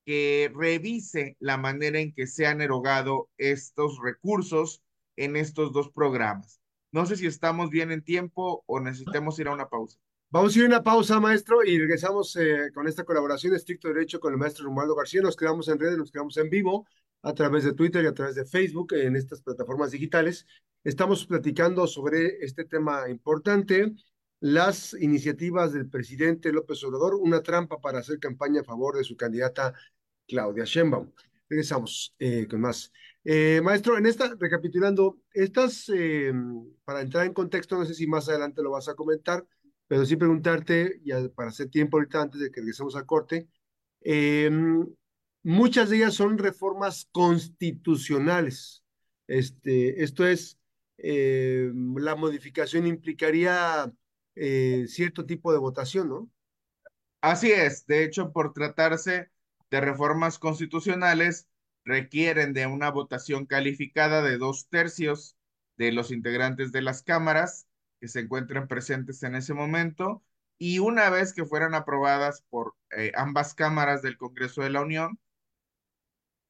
que 0.06 0.52
revise 0.54 1.36
la 1.40 1.58
manera 1.58 2.00
en 2.00 2.14
que 2.14 2.28
se 2.28 2.46
han 2.46 2.62
erogado 2.62 3.30
estos 3.40 3.98
recursos 4.00 4.84
en 5.16 5.36
estos 5.36 5.74
dos 5.74 5.90
programas. 5.90 6.62
No 6.92 7.08
sé 7.08 7.16
si 7.16 7.26
estamos 7.26 7.72
bien 7.72 7.92
en 7.92 8.04
tiempo 8.04 8.64
o 8.68 8.80
necesitamos 8.82 9.40
ir 9.40 9.48
a 9.48 9.54
una 9.54 9.68
pausa. 9.68 9.98
Vamos 10.30 10.54
a 10.54 10.60
ir 10.60 10.66
a 10.66 10.68
una 10.68 10.84
pausa, 10.84 11.22
maestro, 11.22 11.64
y 11.64 11.80
regresamos 11.80 12.36
eh, 12.36 12.70
con 12.74 12.86
esta 12.86 13.06
colaboración 13.06 13.52
de 13.52 13.58
Estricto 13.60 13.88
Derecho 13.88 14.20
con 14.20 14.34
el 14.34 14.38
maestro 14.38 14.66
Romualdo 14.66 14.94
García. 14.94 15.22
Nos 15.22 15.38
quedamos 15.38 15.70
en 15.70 15.80
redes, 15.80 15.98
nos 15.98 16.12
quedamos 16.12 16.36
en 16.36 16.50
vivo 16.50 16.86
a 17.22 17.34
través 17.34 17.64
de 17.64 17.72
Twitter 17.72 18.04
y 18.04 18.08
a 18.08 18.14
través 18.14 18.36
de 18.36 18.44
Facebook 18.44 18.94
en 18.94 19.16
estas 19.16 19.42
plataformas 19.42 19.92
digitales. 19.92 20.46
Estamos 20.84 21.26
platicando 21.26 21.88
sobre 21.88 22.44
este 22.44 22.66
tema 22.66 23.10
importante, 23.10 23.94
las 24.42 24.94
iniciativas 25.00 25.72
del 25.72 25.88
presidente 25.88 26.52
López 26.52 26.84
Obrador, 26.84 27.16
una 27.16 27.42
trampa 27.42 27.80
para 27.80 28.00
hacer 28.00 28.20
campaña 28.20 28.62
a 28.62 28.66
favor 28.66 28.98
de 28.98 29.06
su 29.06 29.16
candidata 29.16 29.74
Claudia 30.28 30.66
Sheinbaum. 30.66 31.10
Regresamos 31.48 32.14
eh, 32.20 32.48
con 32.50 32.60
más. 32.60 32.92
Eh, 33.24 33.62
maestro, 33.64 33.98
en 33.98 34.06
esta, 34.06 34.36
recapitulando, 34.38 35.20
estas, 35.32 35.90
para 36.84 37.00
entrar 37.00 37.26
en 37.26 37.34
contexto, 37.34 37.78
no 37.78 37.86
sé 37.86 37.94
si 37.94 38.08
más 38.08 38.28
adelante 38.28 38.62
lo 38.62 38.72
vas 38.72 38.90
a 38.90 38.94
comentar, 38.94 39.46
pero 39.88 40.06
sí 40.06 40.16
preguntarte, 40.18 41.00
ya 41.04 41.28
para 41.30 41.50
hacer 41.50 41.70
tiempo 41.70 41.98
ahorita 41.98 42.22
antes 42.22 42.42
de 42.42 42.52
que 42.52 42.62
regresemos 42.62 42.96
a 42.96 43.06
corte, 43.06 43.48
em, 44.02 44.86
muchas 45.44 45.90
de 45.90 45.98
ellas 45.98 46.16
son 46.16 46.38
reformas 46.38 47.08
constitucionales. 47.12 48.84
Este, 49.28 50.04
esto 50.04 50.28
es, 50.28 50.60
em, 50.98 51.96
la 51.98 52.16
modificación 52.16 52.88
implicaría 52.88 53.92
eh, 54.36 54.86
cierto 54.88 55.26
tipo 55.26 55.52
de 55.52 55.58
votación, 55.60 56.10
¿no? 56.10 56.30
Así 57.22 57.52
es, 57.52 57.86
de 57.88 58.04
hecho, 58.04 58.32
por 58.32 58.54
tratarse 58.54 59.32
de 59.72 59.82
reformas 59.82 60.40
constitucionales, 60.40 61.48
requieren 61.84 62.54
de 62.54 62.68
una 62.68 62.92
votación 62.92 63.46
calificada 63.46 64.22
de 64.22 64.38
dos 64.38 64.68
tercios 64.70 65.36
de 65.78 65.92
los 65.92 66.12
integrantes 66.12 66.72
de 66.72 66.82
las 66.82 67.02
cámaras 67.04 67.68
que 68.00 68.08
se 68.08 68.22
encuentren 68.22 68.68
presentes 68.68 69.24
en 69.24 69.36
ese 69.36 69.54
momento 69.54 70.24
y 70.58 70.80
una 70.80 71.10
vez 71.10 71.34
que 71.34 71.46
fueran 71.46 71.76
aprobadas 71.76 72.44
por 72.50 72.76
eh, 72.92 73.12
ambas 73.16 73.54
cámaras 73.54 74.02
del 74.02 74.18
Congreso 74.18 74.62
de 74.64 74.70
la 74.72 74.82
Unión, 74.82 75.20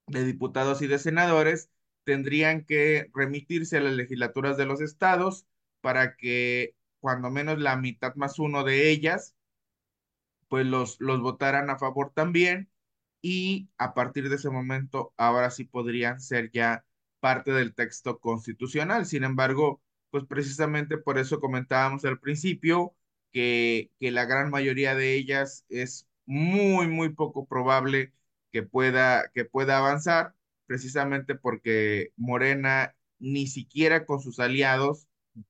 de 0.08 0.24
diputados 0.26 0.82
y 0.82 0.88
de 0.88 1.00
senadores, 1.00 1.70
tendrían 2.04 2.66
que 2.66 3.10
remitirse 3.14 3.78
a 3.78 3.82
las 3.82 3.94
legislaturas 3.94 4.58
de 4.58 4.66
los 4.66 4.82
estados 4.82 5.46
para 5.82 6.16
que 6.16 6.76
cuando 7.00 7.30
menos 7.30 7.60
la 7.60 7.76
mitad 7.78 8.16
más 8.16 8.40
uno 8.40 8.64
de 8.64 8.90
ellas, 8.90 9.36
pues 10.48 10.66
los, 10.66 11.00
los 11.00 11.20
votaran 11.22 11.70
a 11.70 11.78
favor 11.78 12.12
también 12.14 12.70
y 13.22 13.70
a 13.78 13.94
partir 13.94 14.30
de 14.30 14.36
ese 14.36 14.50
momento 14.50 15.14
ahora 15.18 15.52
sí 15.52 15.66
podrían 15.66 16.22
ser 16.22 16.52
ya 16.52 16.86
parte 17.20 17.52
del 17.52 17.74
texto 17.76 18.20
constitucional. 18.20 19.06
Sin 19.06 19.24
embargo, 19.24 19.82
pues 20.18 20.28
precisamente 20.28 20.98
por 20.98 21.18
eso 21.18 21.40
comentábamos 21.40 22.06
al 22.06 22.20
principio 22.20 22.96
que, 23.32 23.92
que 24.00 24.12
la 24.12 24.26
gran 24.26 24.50
mayoría 24.50 24.96
de 24.96 25.14
ellas 25.16 25.66
es 25.70 26.08
muy, 26.26 26.88
muy 26.88 27.10
poco 27.10 27.46
probable 27.48 28.14
que 28.52 28.64
pueda, 28.64 29.30
que 29.34 29.46
pueda 29.46 29.78
avanzar, 29.78 30.34
precisamente 30.66 31.36
porque 31.36 32.14
Morena 32.18 32.96
ni 33.20 33.48
siquiera 33.48 34.06
con 34.06 34.20
sus 34.22 34.40
aliados, 34.40 35.08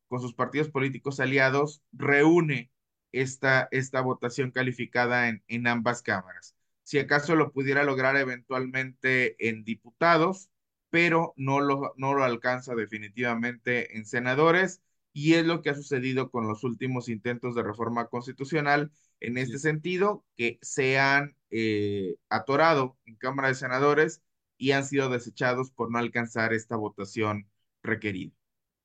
con 0.07 0.21
sus 0.21 0.33
partidos 0.33 0.69
políticos 0.69 1.19
aliados, 1.19 1.81
reúne 1.93 2.71
esta, 3.12 3.67
esta 3.71 4.01
votación 4.01 4.51
calificada 4.51 5.29
en, 5.29 5.43
en 5.47 5.67
ambas 5.67 6.01
cámaras. 6.01 6.55
Si 6.83 7.00
acaso 7.00 7.36
lo 7.36 7.51
pudiera 7.53 7.83
lograr 7.83 8.17
eventualmente 8.17 9.36
en 9.50 9.63
diputados, 9.63 10.50
pero 10.89 11.34
no 11.38 11.60
lo, 11.60 11.94
no 11.98 12.13
lo 12.13 12.24
alcanza 12.24 12.75
definitivamente 12.75 13.98
en 13.98 14.06
senadores 14.06 14.82
y 15.13 15.34
es 15.34 15.46
lo 15.46 15.62
que 15.62 15.72
ha 15.72 15.75
sucedido 15.75 16.29
con 16.29 16.48
los 16.48 16.63
últimos 16.63 17.10
intentos 17.10 17.56
de 17.56 17.63
reforma 17.63 18.08
constitucional 18.08 18.91
en 19.20 19.38
este 19.38 19.58
sentido, 19.58 20.24
que 20.36 20.60
se 20.62 21.00
han 21.00 21.36
eh, 21.50 22.17
atorado 22.29 22.98
en 23.06 23.15
Cámara 23.15 23.48
de 23.48 23.56
Senadores 23.56 24.22
y 24.58 24.72
han 24.72 24.86
sido 24.86 25.10
desechados 25.10 25.72
por 25.72 25.91
no 25.91 25.98
alcanzar 25.98 26.53
esta 26.53 26.75
votación 26.75 27.48
requerida. 27.82 28.32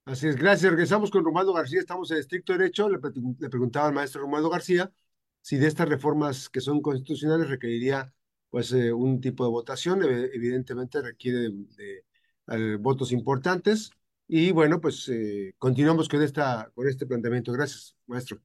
Así 0.04 0.26
es, 0.26 0.36
gracias. 0.36 0.70
Regresamos 0.70 1.10
con 1.10 1.24
Romualdo 1.24 1.52
García, 1.52 1.80
estamos 1.80 2.10
en 2.10 2.18
estricto 2.18 2.54
derecho. 2.54 2.88
Le, 2.88 2.98
le 3.38 3.48
preguntaba 3.50 3.88
al 3.88 3.94
maestro 3.94 4.22
Romualdo 4.22 4.50
García 4.50 4.90
si 5.42 5.58
de 5.58 5.66
estas 5.68 5.88
reformas 5.88 6.48
que 6.48 6.60
son 6.60 6.80
constitucionales 6.80 7.48
requeriría 7.48 8.12
pues 8.52 8.72
eh, 8.74 8.92
un 8.92 9.22
tipo 9.22 9.44
de 9.44 9.50
votación, 9.50 10.02
evidentemente 10.04 11.00
requiere 11.02 11.50
de, 11.76 12.76
votos 12.78 13.12
importantes. 13.12 13.90
Y 14.28 14.52
bueno, 14.52 14.80
pues 14.80 15.08
eh, 15.08 15.54
continuamos 15.58 16.08
con, 16.08 16.22
esta, 16.22 16.70
con 16.74 16.86
este 16.86 17.06
planteamiento. 17.06 17.52
Gracias, 17.52 17.96
maestro. 18.06 18.42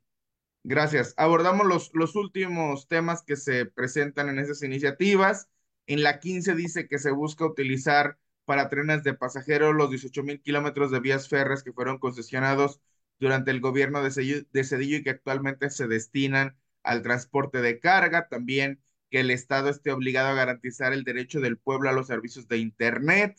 Gracias. 0.64 1.14
Abordamos 1.18 1.68
los, 1.68 1.92
los 1.94 2.16
últimos 2.16 2.88
temas 2.88 3.22
que 3.24 3.36
se 3.36 3.66
presentan 3.66 4.30
en 4.30 4.40
esas 4.40 4.64
iniciativas. 4.64 5.50
En 5.88 6.04
la 6.04 6.20
15 6.22 6.56
dice 6.56 6.88
que 6.88 7.00
se 7.00 7.12
busca 7.12 7.46
utilizar 7.46 8.18
para 8.46 8.70
trenes 8.70 9.04
de 9.04 9.14
pasajeros 9.14 9.76
los 9.76 9.90
18 9.90 10.24
mil 10.24 10.42
kilómetros 10.42 10.92
de 10.92 11.02
vías 11.02 11.28
férreas 11.28 11.64
que 11.64 11.74
fueron 11.74 12.00
concesionados 12.00 12.80
durante 13.20 13.52
el 13.52 13.60
gobierno 13.62 14.02
de 14.04 14.46
de 14.52 14.64
Cedillo 14.64 14.98
y 14.98 15.04
que 15.04 15.10
actualmente 15.12 15.70
se 15.70 15.88
destinan 15.88 16.58
al 16.84 17.02
transporte 17.02 17.62
de 17.62 17.80
carga. 17.80 18.30
También 18.30 18.82
que 19.10 19.20
el 19.22 19.32
Estado 19.32 19.70
esté 19.70 19.92
obligado 19.92 20.30
a 20.30 20.34
garantizar 20.36 20.94
el 20.94 21.04
derecho 21.04 21.40
del 21.40 21.58
pueblo 21.58 21.90
a 21.90 21.94
los 21.94 22.08
servicios 22.08 22.48
de 22.48 22.58
Internet, 22.58 23.38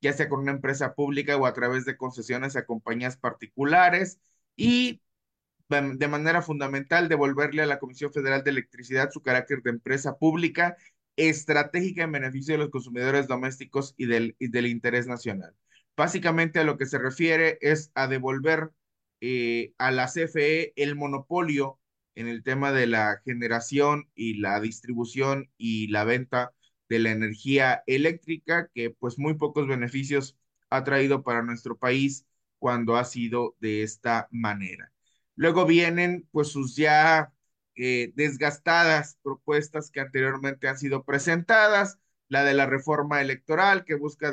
ya 0.00 0.12
sea 0.12 0.28
con 0.28 0.40
una 0.40 0.52
empresa 0.52 0.94
pública 0.94 1.36
o 1.36 1.46
a 1.46 1.54
través 1.54 1.84
de 1.84 1.96
concesiones 1.96 2.56
a 2.56 2.66
compañías 2.66 3.16
particulares, 3.16 4.20
y 4.56 5.00
de 5.68 6.08
manera 6.08 6.42
fundamental 6.42 7.08
devolverle 7.08 7.62
a 7.62 7.66
la 7.66 7.78
Comisión 7.78 8.12
Federal 8.12 8.44
de 8.44 8.50
Electricidad 8.50 9.10
su 9.10 9.22
carácter 9.22 9.62
de 9.62 9.70
empresa 9.70 10.18
pública 10.18 10.76
estratégica 11.16 12.02
en 12.04 12.12
beneficio 12.12 12.54
de 12.54 12.58
los 12.58 12.70
consumidores 12.70 13.28
domésticos 13.28 13.94
y 13.96 14.06
del, 14.06 14.36
y 14.38 14.48
del 14.48 14.66
interés 14.66 15.06
nacional. 15.06 15.54
Básicamente 15.96 16.58
a 16.58 16.64
lo 16.64 16.76
que 16.76 16.86
se 16.86 16.98
refiere 16.98 17.58
es 17.60 17.90
a 17.94 18.08
devolver 18.08 18.70
eh, 19.20 19.72
a 19.78 19.90
la 19.90 20.06
CFE 20.06 20.72
el 20.76 20.96
monopolio 20.96 21.78
en 22.14 22.28
el 22.28 22.42
tema 22.42 22.72
de 22.72 22.86
la 22.86 23.20
generación 23.24 24.08
y 24.14 24.34
la 24.38 24.60
distribución 24.60 25.50
y 25.56 25.88
la 25.88 26.04
venta 26.04 26.52
de 26.88 26.98
la 26.98 27.10
energía 27.10 27.82
eléctrica, 27.86 28.70
que 28.74 28.90
pues 28.90 29.18
muy 29.18 29.34
pocos 29.34 29.66
beneficios 29.66 30.36
ha 30.70 30.84
traído 30.84 31.22
para 31.22 31.42
nuestro 31.42 31.78
país 31.78 32.26
cuando 32.58 32.96
ha 32.96 33.04
sido 33.04 33.56
de 33.60 33.82
esta 33.82 34.28
manera. 34.30 34.92
Luego 35.36 35.66
vienen 35.66 36.28
pues 36.30 36.48
sus 36.48 36.76
ya 36.76 37.32
eh, 37.76 38.12
desgastadas 38.14 39.18
propuestas 39.22 39.90
que 39.90 40.00
anteriormente 40.00 40.68
han 40.68 40.78
sido 40.78 41.04
presentadas, 41.04 41.98
la 42.28 42.44
de 42.44 42.54
la 42.54 42.66
reforma 42.66 43.20
electoral 43.20 43.84
que 43.84 43.96
busca 43.96 44.32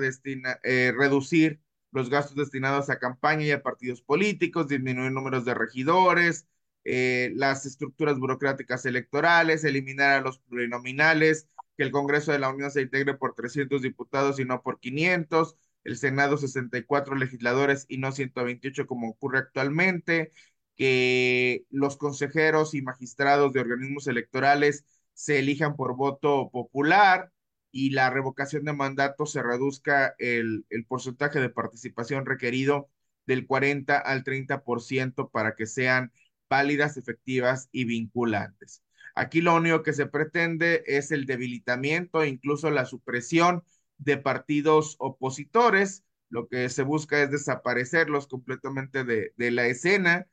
eh, 0.64 0.94
reducir 0.96 1.60
los 1.92 2.10
gastos 2.10 2.36
destinados 2.36 2.90
a 2.90 3.00
campaña 3.00 3.46
y 3.46 3.52
a 3.52 3.64
partidos 3.64 4.02
políticos, 4.02 4.68
disminuir 4.68 5.12
números 5.12 5.44
de 5.46 5.54
regidores, 5.54 6.48
eh, 6.84 7.32
las 7.36 7.66
estructuras 7.66 8.18
burocráticas 8.20 8.86
electorales, 8.86 9.64
eliminar 9.64 10.12
a 10.12 10.22
los 10.22 10.40
plurinominales, 10.40 11.48
que 11.78 11.84
el 11.84 11.92
Congreso 11.92 12.32
de 12.32 12.40
la 12.40 12.50
Unión 12.50 12.72
se 12.72 12.82
integre 12.82 13.16
por 13.16 13.36
300 13.36 13.82
diputados 13.82 14.40
y 14.40 14.46
no 14.46 14.62
por 14.62 14.80
500, 14.80 15.58
el 15.84 15.98
Senado 15.98 16.38
64 16.38 17.16
legisladores 17.16 17.86
y 17.90 17.98
no 17.98 18.12
128 18.12 18.86
como 18.88 19.10
ocurre 19.10 19.40
actualmente, 19.40 20.32
que 20.76 21.66
los 21.70 21.98
consejeros 21.98 22.74
y 22.74 22.82
magistrados 22.82 23.54
de 23.54 23.60
organismos 23.62 24.08
electorales 24.08 24.86
se 25.14 25.40
elijan 25.40 25.76
por 25.76 25.96
voto 25.96 26.50
popular 26.52 27.32
y 27.72 27.92
la 27.92 28.10
revocación 28.10 28.66
de 28.66 28.74
mandato 28.74 29.26
se 29.26 29.44
reduzca 29.44 30.16
el, 30.20 30.66
el 30.70 30.86
porcentaje 30.86 31.40
de 31.40 31.50
participación 31.50 32.26
requerido 32.26 32.90
del 33.26 33.46
40 33.48 33.98
al 33.98 34.24
30% 34.24 35.30
para 35.30 35.56
que 35.56 35.66
sean 35.68 36.12
válidas, 36.52 36.98
efectivas 36.98 37.70
y 37.72 37.86
vinculantes. 37.86 38.84
Aquí 39.16 39.40
lo 39.42 39.56
único 39.56 39.84
que 39.84 39.94
se 39.94 40.06
pretende 40.06 40.84
es 40.86 41.12
el 41.12 41.26
debilitamiento 41.26 42.22
e 42.22 42.28
incluso 42.28 42.70
la 42.72 42.86
supresión 42.86 43.64
de 43.98 44.18
partidos 44.18 44.98
opositores. 45.00 46.04
Lo 46.30 46.50
que 46.50 46.68
se 46.70 46.84
busca 46.84 47.22
es 47.24 47.32
desaparecerlos 47.32 48.28
completamente 48.28 49.06
de, 49.06 49.34
de 49.38 49.52
la 49.52 49.66
escena 49.68 50.28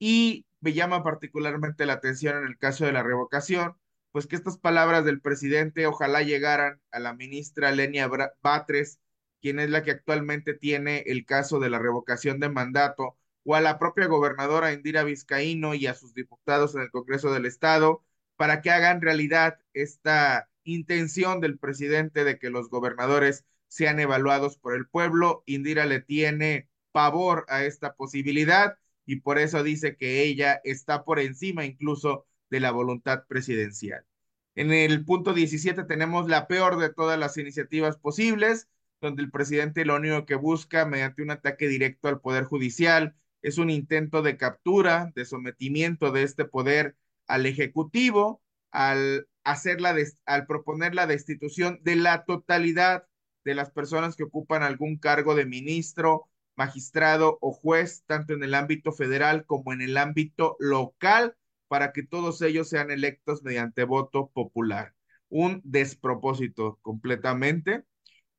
y 0.00 0.44
me 0.60 0.72
llama 0.72 1.04
particularmente 1.04 1.86
la 1.86 1.94
atención 1.94 2.38
en 2.38 2.46
el 2.48 2.58
caso 2.58 2.84
de 2.84 2.92
la 2.92 3.04
revocación, 3.04 3.76
pues 4.10 4.26
que 4.26 4.34
estas 4.36 4.58
palabras 4.58 5.04
del 5.04 5.20
presidente 5.20 5.86
ojalá 5.86 6.22
llegaran 6.22 6.80
a 6.90 6.98
la 6.98 7.14
ministra 7.14 7.70
Lenia 7.70 8.10
Batres, 8.42 8.98
quien 9.40 9.60
es 9.60 9.70
la 9.70 9.84
que 9.84 9.92
actualmente 9.92 10.54
tiene 10.54 11.04
el 11.06 11.24
caso 11.24 11.60
de 11.60 11.70
la 11.70 11.78
revocación 11.78 12.40
de 12.40 12.48
mandato, 12.48 13.16
o 13.50 13.56
a 13.56 13.60
la 13.60 13.80
propia 13.80 14.06
gobernadora 14.06 14.72
Indira 14.72 15.02
Vizcaíno 15.02 15.74
y 15.74 15.88
a 15.88 15.94
sus 15.94 16.14
diputados 16.14 16.76
en 16.76 16.82
el 16.82 16.90
Congreso 16.92 17.32
del 17.32 17.46
Estado, 17.46 18.04
para 18.36 18.62
que 18.62 18.70
hagan 18.70 19.00
realidad 19.00 19.58
esta 19.74 20.48
intención 20.62 21.40
del 21.40 21.58
presidente 21.58 22.22
de 22.22 22.38
que 22.38 22.48
los 22.48 22.70
gobernadores 22.70 23.44
sean 23.66 23.98
evaluados 23.98 24.56
por 24.56 24.76
el 24.76 24.86
pueblo. 24.86 25.42
Indira 25.46 25.84
le 25.86 26.00
tiene 26.00 26.68
pavor 26.92 27.44
a 27.48 27.64
esta 27.64 27.96
posibilidad 27.96 28.78
y 29.04 29.16
por 29.16 29.36
eso 29.40 29.64
dice 29.64 29.96
que 29.96 30.22
ella 30.22 30.60
está 30.62 31.04
por 31.04 31.18
encima 31.18 31.64
incluso 31.64 32.26
de 32.50 32.60
la 32.60 32.70
voluntad 32.70 33.24
presidencial. 33.26 34.06
En 34.54 34.72
el 34.72 35.04
punto 35.04 35.34
17 35.34 35.82
tenemos 35.84 36.28
la 36.28 36.46
peor 36.46 36.78
de 36.78 36.90
todas 36.90 37.18
las 37.18 37.36
iniciativas 37.36 37.96
posibles, 37.96 38.68
donde 39.00 39.22
el 39.22 39.30
presidente 39.32 39.84
lo 39.84 39.96
único 39.96 40.24
que 40.24 40.36
busca 40.36 40.84
mediante 40.86 41.22
un 41.22 41.32
ataque 41.32 41.66
directo 41.66 42.06
al 42.06 42.20
Poder 42.20 42.44
Judicial 42.44 43.16
es 43.42 43.58
un 43.58 43.70
intento 43.70 44.22
de 44.22 44.36
captura, 44.36 45.12
de 45.14 45.24
sometimiento 45.24 46.12
de 46.12 46.22
este 46.22 46.44
poder 46.44 46.96
al 47.26 47.46
Ejecutivo, 47.46 48.42
al, 48.70 49.28
hacerla 49.44 49.94
al 50.26 50.46
proponer 50.46 50.94
la 50.94 51.06
destitución 51.06 51.80
de 51.82 51.96
la 51.96 52.24
totalidad 52.24 53.04
de 53.44 53.54
las 53.54 53.70
personas 53.70 54.16
que 54.16 54.24
ocupan 54.24 54.62
algún 54.62 54.98
cargo 54.98 55.34
de 55.34 55.46
ministro 55.46 56.28
magistrado 56.56 57.38
o 57.40 57.52
juez, 57.52 58.04
tanto 58.06 58.34
en 58.34 58.42
el 58.42 58.54
ámbito 58.54 58.92
federal 58.92 59.46
como 59.46 59.72
en 59.72 59.80
el 59.80 59.96
ámbito 59.96 60.56
local, 60.58 61.34
para 61.68 61.92
que 61.92 62.02
todos 62.02 62.42
ellos 62.42 62.68
sean 62.68 62.90
electos 62.90 63.42
mediante 63.42 63.84
voto 63.84 64.30
popular. 64.34 64.94
Un 65.28 65.62
despropósito 65.64 66.78
completamente. 66.82 67.84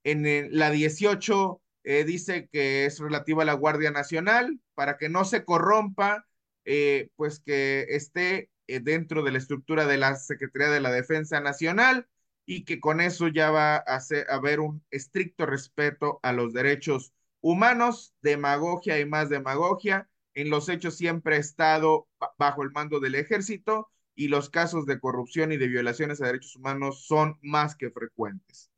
En 0.03 0.57
la 0.57 0.69
18 0.69 1.61
eh, 1.83 2.03
dice 2.05 2.47
que 2.51 2.85
es 2.85 2.99
relativa 2.99 3.43
a 3.43 3.45
la 3.45 3.53
Guardia 3.53 3.91
Nacional, 3.91 4.59
para 4.75 4.97
que 4.97 5.09
no 5.09 5.25
se 5.25 5.45
corrompa, 5.45 6.27
eh, 6.65 7.09
pues 7.15 7.39
que 7.39 7.85
esté 7.89 8.49
eh, 8.67 8.79
dentro 8.81 9.23
de 9.23 9.31
la 9.31 9.37
estructura 9.39 9.85
de 9.87 9.97
la 9.97 10.15
Secretaría 10.15 10.69
de 10.69 10.81
la 10.81 10.91
Defensa 10.91 11.39
Nacional 11.41 12.07
y 12.45 12.65
que 12.65 12.79
con 12.79 13.01
eso 13.01 13.27
ya 13.27 13.51
va 13.51 13.77
a, 13.77 13.83
a 13.97 13.99
haber 14.35 14.59
un 14.59 14.83
estricto 14.91 15.45
respeto 15.45 16.19
a 16.23 16.33
los 16.33 16.53
derechos 16.53 17.13
Humanos, 17.41 18.13
demagogia 18.21 18.99
y 18.99 19.05
más 19.05 19.29
demagogia. 19.29 20.09
En 20.33 20.49
los 20.49 20.69
hechos 20.69 20.95
siempre 20.97 21.35
ha 21.35 21.39
estado 21.39 22.07
bajo 22.37 22.63
el 22.63 22.71
mando 22.71 22.99
del 22.99 23.15
ejército 23.15 23.89
y 24.15 24.27
los 24.27 24.49
casos 24.49 24.85
de 24.85 24.99
corrupción 24.99 25.51
y 25.51 25.57
de 25.57 25.67
violaciones 25.67 26.21
a 26.21 26.27
derechos 26.27 26.55
humanos 26.55 27.05
son 27.05 27.37
más 27.41 27.75
que 27.75 27.89
frecuentes. 27.91 28.70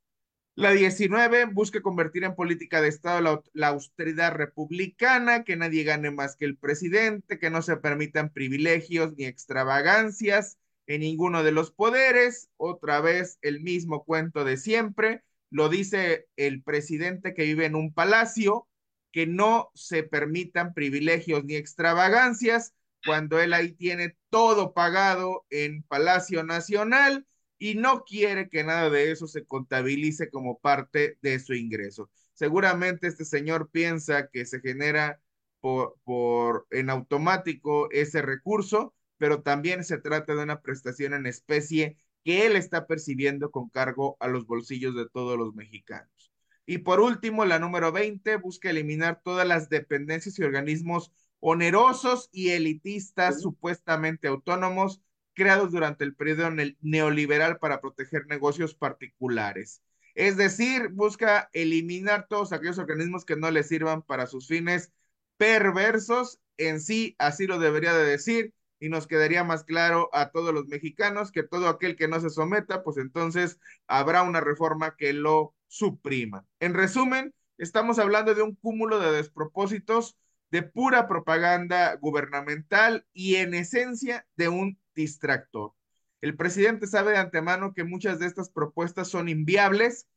La 0.56 0.72
19 0.72 1.46
busca 1.46 1.82
convertir 1.82 2.24
en 2.24 2.36
política 2.36 2.80
de 2.82 2.88
Estado 2.88 3.22
la, 3.22 3.42
la, 3.54 3.68
austeridad 3.70 4.34
republicana, 4.34 5.44
que 5.44 5.56
nadie 5.56 5.84
gane 5.84 6.12
más 6.12 6.36
que 6.36 6.46
el 6.46 6.58
presidente, 6.58 7.40
que 7.40 7.50
no 7.50 7.64
se 7.64 7.78
permitan 7.78 8.32
privilegios 8.32 9.14
ni 9.18 9.26
extravagancias 9.26 10.60
en 10.86 11.02
ninguno 11.02 11.44
de 11.44 11.54
los 11.54 11.72
poderes. 11.72 12.50
Otra 12.58 13.02
vez 13.02 13.40
el 13.42 13.62
mismo 13.62 14.04
cuento 14.04 14.44
de 14.44 14.58
siempre 14.58 15.24
lo 15.50 15.70
dice 15.70 16.28
el 16.36 16.62
presidente 16.64 17.34
que 17.34 17.44
vive 17.44 17.66
en 17.66 17.76
un 17.76 17.94
palacio, 17.94 18.68
que 19.12 19.28
no 19.28 19.72
se 19.74 20.04
permitan 20.04 20.74
privilegios 20.74 21.46
ni 21.46 21.56
extravagancias 21.56 22.74
cuando 23.06 23.40
él 23.40 23.54
ahí 23.54 23.74
tiene 23.74 24.16
todo 24.30 24.74
pagado 24.74 25.46
en 25.50 25.84
Palacio 25.84 26.44
Nacional 26.44 27.26
y 27.58 27.76
no 27.76 28.04
quiere 28.04 28.50
que 28.50 28.64
nada 28.64 28.90
de 28.90 29.12
eso 29.12 29.28
se 29.28 29.46
contabilice 29.46 30.30
como 30.30 30.60
parte 30.60 31.18
de 31.22 31.40
su 31.40 31.54
ingreso. 31.54 32.10
Seguramente 32.34 33.08
este 33.08 33.26
señor 33.26 33.70
piensa 33.72 34.28
que 34.30 34.46
se 34.46 34.60
genera 34.60 35.22
por, 35.62 35.96
por 36.04 36.68
en 36.72 36.90
automático 36.90 37.90
ese 37.92 38.22
recurso, 38.22 38.94
pero 39.18 39.42
también 39.42 39.84
se 39.84 39.98
trata 39.98 40.36
de 40.36 40.44
una 40.44 40.62
prestación 40.62 41.14
en 41.14 41.26
especie 41.26 41.98
que 42.24 42.46
él 42.46 42.56
está 42.56 42.88
percibiendo 42.88 43.52
con 43.52 43.70
cargo 43.70 44.18
a 44.20 44.28
los 44.28 44.46
bolsillos 44.46 44.96
de 44.96 45.08
todos 45.10 45.38
los 45.38 45.54
mexicanos. 45.54 46.32
Y 46.66 46.80
por 46.80 47.00
último, 47.02 47.46
la 47.46 47.60
número 47.60 47.92
20 47.92 48.38
busca 48.38 48.70
eliminar 48.70 49.22
todas 49.24 49.48
las 49.48 49.70
dependencias 49.70 50.40
y 50.40 50.44
organismos 50.44 51.12
onerosos 51.40 52.30
y 52.32 52.50
elitistas 52.50 53.42
supuestamente 53.42 54.30
autónomos 54.30 55.02
creados 55.34 55.72
durante 55.72 56.04
el 56.04 56.16
periodo 56.16 56.50
neoliberal 56.82 57.58
para 57.58 57.82
proteger 57.82 58.26
negocios 58.28 58.76
particulares. 58.76 59.82
Es 60.16 60.38
decir, 60.38 60.90
busca 60.90 61.50
eliminar 61.54 62.28
todos 62.28 62.54
aquellos 62.54 62.78
organismos 62.78 63.26
que 63.26 63.36
no 63.36 63.50
le 63.52 63.64
sirvan 63.64 64.04
para 64.04 64.28
sus 64.28 64.48
fines 64.48 64.92
perversos. 65.38 66.40
En 66.58 66.80
sí, 66.80 67.16
así 67.18 67.48
lo 67.48 67.58
debería 67.58 67.94
de 67.94 68.06
decir, 68.06 68.54
y 68.80 68.90
nos 68.90 69.08
quedaría 69.08 69.44
más 69.44 69.64
claro 69.64 70.10
a 70.14 70.30
todos 70.32 70.54
los 70.54 70.68
mexicanos 70.68 71.32
que 71.32 71.42
todo 71.42 71.70
aquel 71.70 71.96
que 71.96 72.10
no 72.10 72.20
se 72.20 72.30
someta, 72.30 72.84
pues 72.84 72.98
entonces 72.98 73.58
habrá 73.88 74.24
una 74.24 74.42
reforma 74.42 74.96
que 74.98 75.14
lo 75.14 75.56
suprima. 75.68 76.46
En 76.60 76.74
resumen, 76.74 77.34
estamos 77.58 77.98
hablando 77.98 78.36
de 78.36 78.42
un 78.42 78.56
cúmulo 78.56 79.00
de 79.00 79.12
despropósitos, 79.14 80.18
de 80.52 80.64
pura 80.64 81.08
propaganda 81.08 81.96
gubernamental 81.96 83.08
y 83.14 83.36
en 83.36 83.54
esencia 83.54 84.28
de 84.36 84.50
un 84.50 84.78
distractor. 84.96 85.74
El 86.22 86.36
presidente 86.38 86.88
sabe 86.88 87.12
de 87.12 87.18
antemano 87.18 87.74
que 87.74 87.84
muchas 87.84 88.20
de 88.20 88.28
estas 88.28 88.50
propuestas 88.50 89.10
son 89.10 89.28
inviables, 89.28 90.08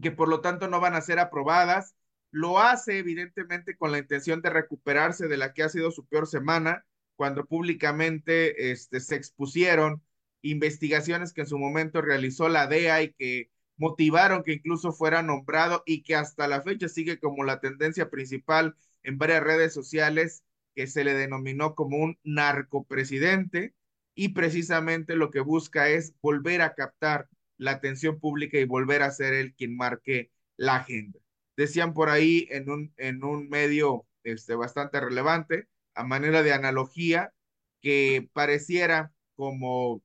que 0.00 0.10
por 0.10 0.28
lo 0.28 0.40
tanto 0.40 0.68
no 0.68 0.80
van 0.80 0.94
a 0.94 1.02
ser 1.02 1.18
aprobadas. 1.18 1.94
Lo 2.30 2.58
hace 2.58 2.98
evidentemente 2.98 3.76
con 3.76 3.92
la 3.92 3.98
intención 3.98 4.40
de 4.40 4.50
recuperarse 4.50 5.28
de 5.28 5.36
la 5.36 5.52
que 5.52 5.62
ha 5.62 5.68
sido 5.68 5.90
su 5.90 6.06
peor 6.06 6.26
semana, 6.26 6.86
cuando 7.16 7.44
públicamente 7.44 8.72
este, 8.72 9.00
se 9.00 9.16
expusieron 9.16 10.02
investigaciones 10.40 11.32
que 11.32 11.42
en 11.42 11.46
su 11.46 11.58
momento 11.58 12.00
realizó 12.00 12.48
la 12.48 12.66
DEA 12.66 13.02
y 13.02 13.12
que 13.12 13.50
motivaron 13.76 14.42
que 14.42 14.54
incluso 14.54 14.92
fuera 14.92 15.22
nombrado 15.22 15.82
y 15.86 16.02
que 16.02 16.14
hasta 16.14 16.48
la 16.48 16.62
fecha 16.62 16.88
sigue 16.88 17.18
como 17.18 17.44
la 17.44 17.60
tendencia 17.60 18.10
principal 18.10 18.76
en 19.02 19.18
varias 19.18 19.42
redes 19.42 19.74
sociales 19.74 20.42
que 20.74 20.86
se 20.86 21.04
le 21.04 21.14
denominó 21.14 21.74
como 21.74 21.98
un 21.98 22.18
narcopresidente 22.24 23.74
y 24.14 24.30
precisamente 24.30 25.16
lo 25.16 25.30
que 25.30 25.40
busca 25.40 25.88
es 25.88 26.14
volver 26.20 26.62
a 26.62 26.74
captar 26.74 27.28
la 27.56 27.72
atención 27.72 28.18
pública 28.18 28.58
y 28.58 28.64
volver 28.64 29.02
a 29.02 29.10
ser 29.10 29.34
él 29.34 29.54
quien 29.54 29.76
marque 29.76 30.30
la 30.56 30.76
agenda. 30.76 31.18
Decían 31.56 31.94
por 31.94 32.08
ahí 32.08 32.48
en 32.50 32.70
un, 32.70 32.92
en 32.96 33.24
un 33.24 33.48
medio 33.48 34.06
este, 34.24 34.54
bastante 34.54 35.00
relevante, 35.00 35.68
a 35.94 36.04
manera 36.04 36.42
de 36.42 36.52
analogía, 36.52 37.32
que 37.80 38.28
pareciera 38.32 39.12
como, 39.34 40.02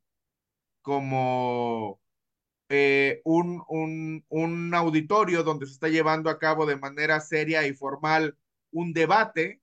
como 0.81 2.01
eh, 2.69 3.21
un, 3.23 3.63
un, 3.69 4.25
un 4.29 4.73
auditorio 4.73 5.43
donde 5.43 5.65
se 5.67 5.73
está 5.73 5.87
llevando 5.89 6.29
a 6.29 6.39
cabo 6.39 6.65
de 6.65 6.75
manera 6.77 7.19
seria 7.21 7.65
y 7.67 7.73
formal 7.73 8.37
un 8.71 8.93
debate, 8.93 9.61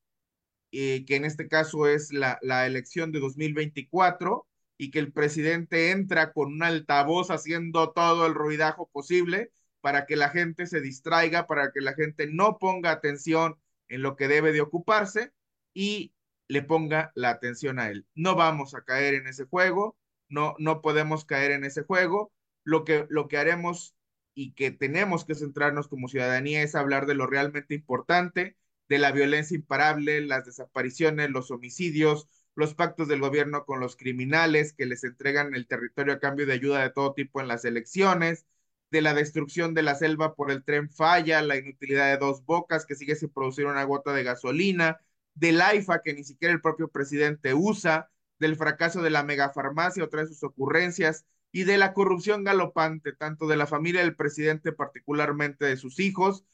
eh, 0.75 1.05
que 1.07 1.17
en 1.17 1.25
este 1.25 1.49
caso 1.49 1.87
es 1.87 2.13
la, 2.13 2.39
la 2.43 2.67
elección 2.67 3.13
de 3.13 3.21
2024, 3.21 4.47
y 4.77 4.91
que 4.91 4.99
el 4.99 5.13
presidente 5.13 5.91
entra 5.91 6.33
con 6.33 6.53
un 6.53 6.63
altavoz 6.63 7.31
haciendo 7.31 7.93
todo 7.93 8.27
el 8.27 8.35
ruidajo 8.35 8.89
posible 8.91 9.53
para 9.81 10.07
que 10.07 10.17
la 10.17 10.31
gente 10.31 10.67
se 10.67 10.81
distraiga, 10.81 11.47
para 11.47 11.71
que 11.73 11.81
la 11.81 11.95
gente 11.95 12.27
no 12.27 12.59
ponga 12.59 12.91
atención 12.91 13.57
en 13.89 14.03
lo 14.03 14.17
que 14.17 14.29
debe 14.29 14.53
de 14.53 14.63
ocuparse 14.63 15.33
y 15.75 16.15
le 16.49 16.63
ponga 16.63 17.13
la 17.15 17.31
atención 17.31 17.79
a 17.79 17.89
él. 17.89 18.07
No 18.15 18.35
vamos 18.35 18.75
a 18.75 18.83
caer 18.83 19.15
en 19.15 19.27
ese 19.27 19.45
juego, 19.45 19.97
no, 20.29 20.55
no 20.59 20.81
podemos 20.83 21.25
caer 21.25 21.53
en 21.53 21.65
ese 21.65 21.83
juego. 21.83 22.33
Lo 22.65 22.85
que, 22.85 23.07
lo 23.11 23.29
que 23.29 23.37
haremos 23.37 23.95
y 24.35 24.53
que 24.55 24.71
tenemos 24.71 25.25
que 25.25 25.35
centrarnos 25.35 25.87
como 25.89 26.09
ciudadanía 26.09 26.63
es 26.63 26.75
hablar 26.75 27.07
de 27.07 27.15
lo 27.15 27.27
realmente 27.27 27.75
importante, 27.75 28.57
de 28.89 28.99
la 28.99 29.13
violencia 29.13 29.57
imparable, 29.57 30.21
las 30.21 30.45
desapariciones, 30.45 31.31
los 31.31 31.51
homicidios, 31.51 32.29
los 32.55 32.75
pactos 32.75 33.09
del 33.09 33.21
gobierno 33.21 33.65
con 33.65 33.81
los 33.81 33.97
criminales 33.97 34.73
que 34.73 34.87
les 34.87 35.05
entregan 35.05 35.55
el 35.55 35.67
territorio 35.67 36.15
a 36.15 36.21
cambio 36.21 36.47
de 36.47 36.53
ayuda 36.53 36.83
de 36.83 36.91
todo 36.91 37.15
tipo 37.15 37.41
en 37.41 37.49
las 37.49 37.65
elecciones, 37.65 38.47
de 38.91 39.03
la 39.03 39.15
destrucción 39.15 39.75
de 39.75 39.83
la 39.83 39.97
selva 39.97 40.35
por 40.35 40.51
el 40.51 40.63
tren 40.65 40.89
falla, 40.89 41.43
la 41.43 41.57
inutilidad 41.57 42.11
de 42.13 42.19
dos 42.19 42.45
bocas 42.45 42.87
que 42.87 42.95
sigue 42.95 43.17
sin 43.17 43.31
producir 43.31 43.67
una 43.67 43.83
gota 43.85 44.13
de 44.13 44.23
gasolina, 44.23 45.01
del 45.35 45.61
AIFA 45.61 46.03
que 46.03 46.15
ni 46.15 46.23
siquiera 46.25 46.55
el 46.55 46.61
propio 46.61 46.89
presidente 46.89 47.55
usa, 47.55 48.11
del 48.39 48.57
fracaso 48.57 49.03
de 49.03 49.11
la 49.11 49.25
megafarmacia, 49.25 50.05
otra 50.05 50.23
de 50.23 50.29
sus 50.29 50.43
ocurrencias, 50.45 51.27
y 51.51 51.65
de 51.65 51.79
la 51.79 51.93
corrupción 51.93 52.45
galopante, 52.45 53.13
tanto 53.13 53.47
de 53.47 53.57
la 53.57 53.67
familia 53.67 54.03
del 54.03 54.17
presidente, 54.17 54.73
particularmente 54.73 55.65
de 55.65 55.77
sus 55.77 56.01
hijos, 56.01 56.45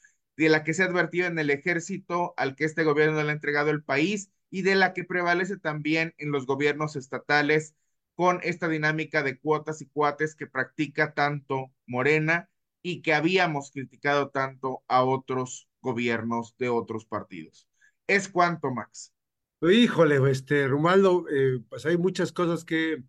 de 0.41 0.49
la 0.49 0.65
que 0.65 0.73
se 0.73 0.83
ha 0.83 0.87
advertido 0.87 1.27
en 1.27 1.39
el 1.39 1.51
ejército 1.51 2.33
al 2.39 2.57
que 2.57 2.65
este 2.65 2.83
gobierno 2.83 3.23
le 3.23 3.29
ha 3.29 3.33
entregado 3.33 3.71
el 3.71 3.83
país 3.83 4.31
y 4.49 4.63
de 4.63 4.75
la 4.75 4.95
que 4.95 5.05
prevalece 5.05 5.59
también 5.59 6.15
en 6.17 6.33
los 6.33 6.47
gobiernos 6.47 6.97
estatales 6.97 7.75
con 8.15 8.41
esta 8.43 8.67
dinámica 8.67 9.23
de 9.23 9.39
cuotas 9.39 9.83
y 9.83 9.87
cuates 9.87 10.35
que 10.35 10.47
practica 10.47 11.13
tanto 11.13 11.73
Morena 11.87 12.49
y 12.81 13.03
que 13.03 13.13
habíamos 13.13 13.71
criticado 13.71 14.31
tanto 14.31 14.83
a 14.89 15.05
otros 15.05 15.69
gobiernos 15.83 16.57
de 16.57 16.71
otros 16.71 17.05
partidos. 17.05 17.69
Es 18.07 18.27
cuanto, 18.27 18.71
Max. 18.71 19.13
Híjole, 19.61 20.19
este, 20.31 20.65
eh, 20.65 21.59
pues 21.69 21.85
hay 21.85 21.99
muchas 21.99 22.33
cosas 22.33 22.65
que, 22.65 23.03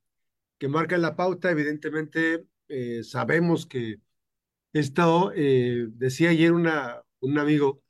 que 0.58 0.68
marcan 0.68 1.02
la 1.02 1.16
pauta. 1.16 1.50
Evidentemente, 1.50 2.46
eh, 2.68 3.06
sabemos 3.06 3.66
que 3.66 4.02
esto, 4.74 5.32
eh, 5.34 5.88
decía 5.92 6.32
ayer 6.32 6.52
una, 6.52 7.02
un 7.22 7.40
amigo, 7.40 7.82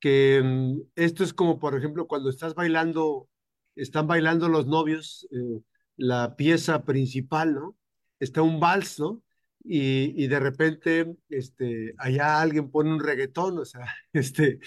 que 0.00 0.42
mm, 0.44 0.80
esto 0.96 1.24
es 1.24 1.34
como, 1.34 1.58
por 1.58 1.76
ejemplo, 1.76 2.06
cuando 2.06 2.30
estás 2.30 2.54
bailando, 2.54 3.28
están 3.76 4.06
bailando 4.06 4.48
los 4.48 4.66
novios, 4.66 5.28
eh, 5.32 5.62
la 5.96 6.36
pieza 6.36 6.84
principal, 6.84 7.54
¿no? 7.54 7.76
Está 8.20 8.42
un 8.42 8.60
vals, 8.60 9.00
¿no? 9.00 9.22
Y, 9.64 10.26
de 10.28 10.40
repente, 10.40 11.16
este, 11.28 11.94
allá 11.98 12.40
alguien 12.40 12.70
pone 12.70 12.90
un 12.92 13.00
reggaetón, 13.00 13.58
o 13.58 13.64
sea, 13.64 13.86
este, 14.12 14.60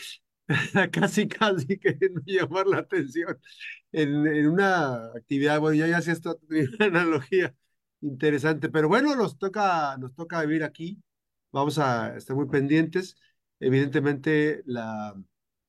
casi, 0.92 1.28
casi 1.28 1.78
queriendo 1.80 2.22
llamar 2.26 2.68
la 2.68 2.80
atención 2.80 3.40
en, 3.92 4.48
una 4.48 5.08
actividad, 5.16 5.60
bueno, 5.60 5.76
ya, 5.76 5.88
ya 5.88 6.12
esto, 6.12 6.40
una 6.50 6.86
analogía 6.86 7.56
interesante, 8.02 8.70
pero 8.70 8.88
bueno, 8.90 9.16
nos 9.16 9.38
toca, 9.38 9.98
nos 9.98 10.14
toca 10.16 10.42
vivir 10.42 10.64
aquí, 10.64 11.02
vamos 11.52 11.80
a 11.80 12.16
estar 12.18 12.36
muy 12.36 12.48
pendientes. 12.48 13.16
Evidentemente, 13.62 14.64
la, 14.66 15.16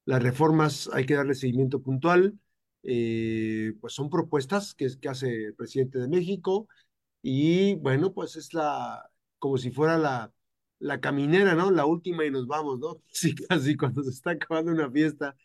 las 0.07 0.23
reformas 0.23 0.91
hay 0.95 1.07
que 1.07 1.15
darle 1.15 1.35
seguimiento 1.35 1.83
puntual, 1.83 2.39
eh, 2.83 3.75
pues 3.81 3.95
son 3.95 4.11
propuestas 4.11 4.75
que, 4.75 4.89
que 5.01 5.09
hace 5.11 5.47
el 5.47 5.55
presidente 5.55 5.99
de 6.01 6.09
México 6.09 6.69
y 7.23 7.77
bueno, 7.77 8.13
pues 8.15 8.37
es 8.37 8.55
la, 8.55 9.11
como 9.39 9.59
si 9.59 9.71
fuera 9.71 9.99
la, 9.99 10.33
la 10.81 11.01
caminera, 11.01 11.55
¿no? 11.55 11.71
La 11.71 11.87
última 11.87 12.25
y 12.25 12.31
nos 12.31 12.47
vamos, 12.47 12.79
¿no? 12.81 13.03
Sí, 13.13 13.35
casi 13.35 13.77
cuando 13.77 14.03
se 14.05 14.11
está 14.11 14.33
acabando 14.33 14.73
una 14.73 14.91
fiesta, 14.91 15.37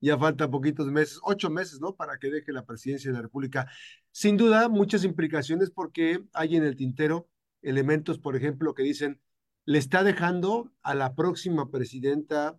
ya 0.00 0.18
faltan 0.18 0.50
poquitos 0.50 0.88
meses, 0.88 1.18
ocho 1.24 1.50
meses, 1.50 1.80
¿no? 1.80 1.94
Para 1.96 2.18
que 2.18 2.30
deje 2.30 2.52
la 2.52 2.64
presidencia 2.66 3.10
de 3.10 3.16
la 3.16 3.22
República. 3.22 3.68
Sin 4.12 4.36
duda, 4.36 4.68
muchas 4.68 5.04
implicaciones 5.04 5.70
porque 5.70 6.22
hay 6.34 6.56
en 6.56 6.64
el 6.64 6.76
tintero 6.76 7.28
elementos, 7.62 8.18
por 8.18 8.36
ejemplo, 8.36 8.74
que 8.74 8.82
dicen, 8.82 9.20
le 9.64 9.78
está 9.78 10.02
dejando 10.02 10.72
a 10.82 10.94
la 10.94 11.14
próxima 11.14 11.70
presidenta, 11.70 12.58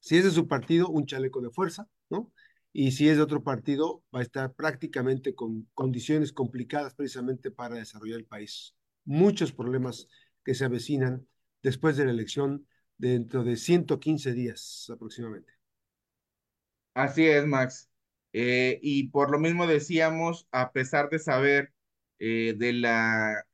si 0.00 0.16
es 0.16 0.24
de 0.24 0.30
su 0.30 0.48
partido, 0.48 0.88
un 0.88 1.06
chaleco 1.06 1.40
de 1.40 1.50
fuerza, 1.50 1.88
¿no? 2.08 2.32
Y 2.72 2.92
si 2.92 3.08
es 3.08 3.16
de 3.16 3.22
otro 3.22 3.42
partido, 3.42 4.02
va 4.14 4.20
a 4.20 4.22
estar 4.22 4.54
prácticamente 4.54 5.34
con 5.34 5.68
condiciones 5.74 6.32
complicadas 6.32 6.94
precisamente 6.94 7.50
para 7.50 7.76
desarrollar 7.76 8.18
el 8.18 8.26
país. 8.26 8.74
Muchos 9.04 9.52
problemas 9.52 10.08
que 10.44 10.54
se 10.54 10.64
avecinan 10.64 11.26
después 11.62 11.96
de 11.96 12.04
la 12.04 12.10
elección 12.10 12.66
dentro 12.98 13.44
de 13.44 13.56
115 13.56 14.32
días 14.32 14.90
aproximadamente. 14.92 15.52
Así 16.94 17.26
es, 17.26 17.46
Max. 17.46 17.90
Eh, 18.32 18.78
y 18.82 19.08
por 19.08 19.30
lo 19.30 19.38
mismo 19.38 19.66
decíamos, 19.66 20.46
a 20.50 20.72
pesar 20.72 21.08
de 21.08 21.18
saber 21.18 21.72
eh, 22.18 22.54
de 22.56 22.72
la 22.74 23.46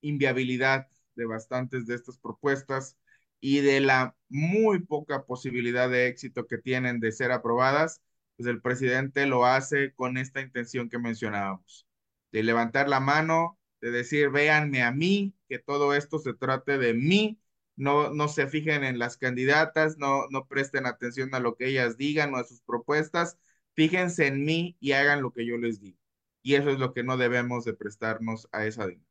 inviabilidad 0.00 0.86
de 1.18 1.26
bastantes 1.26 1.86
de 1.86 1.96
estas 1.96 2.18
propuestas 2.18 2.96
y 3.40 3.60
de 3.60 3.80
la 3.80 4.16
muy 4.28 4.80
poca 4.80 5.24
posibilidad 5.26 5.90
de 5.90 6.08
éxito 6.08 6.46
que 6.46 6.58
tienen 6.58 7.00
de 7.00 7.12
ser 7.12 7.32
aprobadas, 7.32 8.02
pues 8.36 8.48
el 8.48 8.62
presidente 8.62 9.26
lo 9.26 9.46
hace 9.46 9.92
con 9.94 10.16
esta 10.16 10.40
intención 10.40 10.88
que 10.88 10.98
mencionábamos, 10.98 11.86
de 12.32 12.42
levantar 12.42 12.88
la 12.88 13.00
mano, 13.00 13.58
de 13.80 13.90
decir, 13.90 14.30
véanme 14.30 14.82
a 14.82 14.92
mí, 14.92 15.34
que 15.48 15.58
todo 15.58 15.94
esto 15.94 16.18
se 16.18 16.34
trate 16.34 16.78
de 16.78 16.94
mí, 16.94 17.40
no, 17.76 18.10
no 18.12 18.28
se 18.28 18.48
fijen 18.48 18.84
en 18.84 18.98
las 18.98 19.16
candidatas, 19.16 19.98
no, 19.98 20.26
no 20.30 20.46
presten 20.48 20.86
atención 20.86 21.34
a 21.34 21.40
lo 21.40 21.56
que 21.56 21.68
ellas 21.68 21.96
digan 21.96 22.34
o 22.34 22.38
a 22.38 22.44
sus 22.44 22.60
propuestas, 22.62 23.38
fíjense 23.74 24.26
en 24.26 24.44
mí 24.44 24.76
y 24.80 24.92
hagan 24.92 25.22
lo 25.22 25.32
que 25.32 25.46
yo 25.46 25.56
les 25.58 25.80
digo. 25.80 25.98
Y 26.42 26.54
eso 26.54 26.70
es 26.70 26.78
lo 26.78 26.92
que 26.94 27.02
no 27.04 27.16
debemos 27.16 27.64
de 27.64 27.74
prestarnos 27.74 28.48
a 28.52 28.66
esa 28.66 28.86
dinámica. 28.86 29.07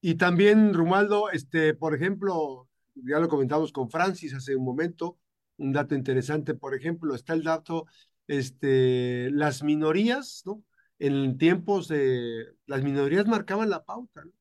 Y 0.00 0.14
también, 0.14 0.74
Rumaldo, 0.74 1.30
este, 1.30 1.74
por 1.74 1.94
ejemplo, 1.94 2.68
ya 2.94 3.18
lo 3.18 3.28
comentamos 3.28 3.72
con 3.72 3.90
Francis 3.90 4.34
hace 4.34 4.54
un 4.56 4.64
momento, 4.64 5.18
un 5.56 5.72
dato 5.72 5.94
interesante, 5.94 6.54
por 6.54 6.74
ejemplo, 6.74 7.14
está 7.14 7.32
el 7.34 7.42
dato, 7.42 7.86
este, 8.28 9.30
las 9.32 9.62
minorías, 9.62 10.42
¿no? 10.46 10.62
En 11.00 11.38
tiempos 11.38 11.88
de, 11.88 12.46
las 12.66 12.82
minorías 12.82 13.26
marcaban 13.26 13.70
la 13.70 13.84
pauta, 13.84 14.24
¿no? 14.24 14.32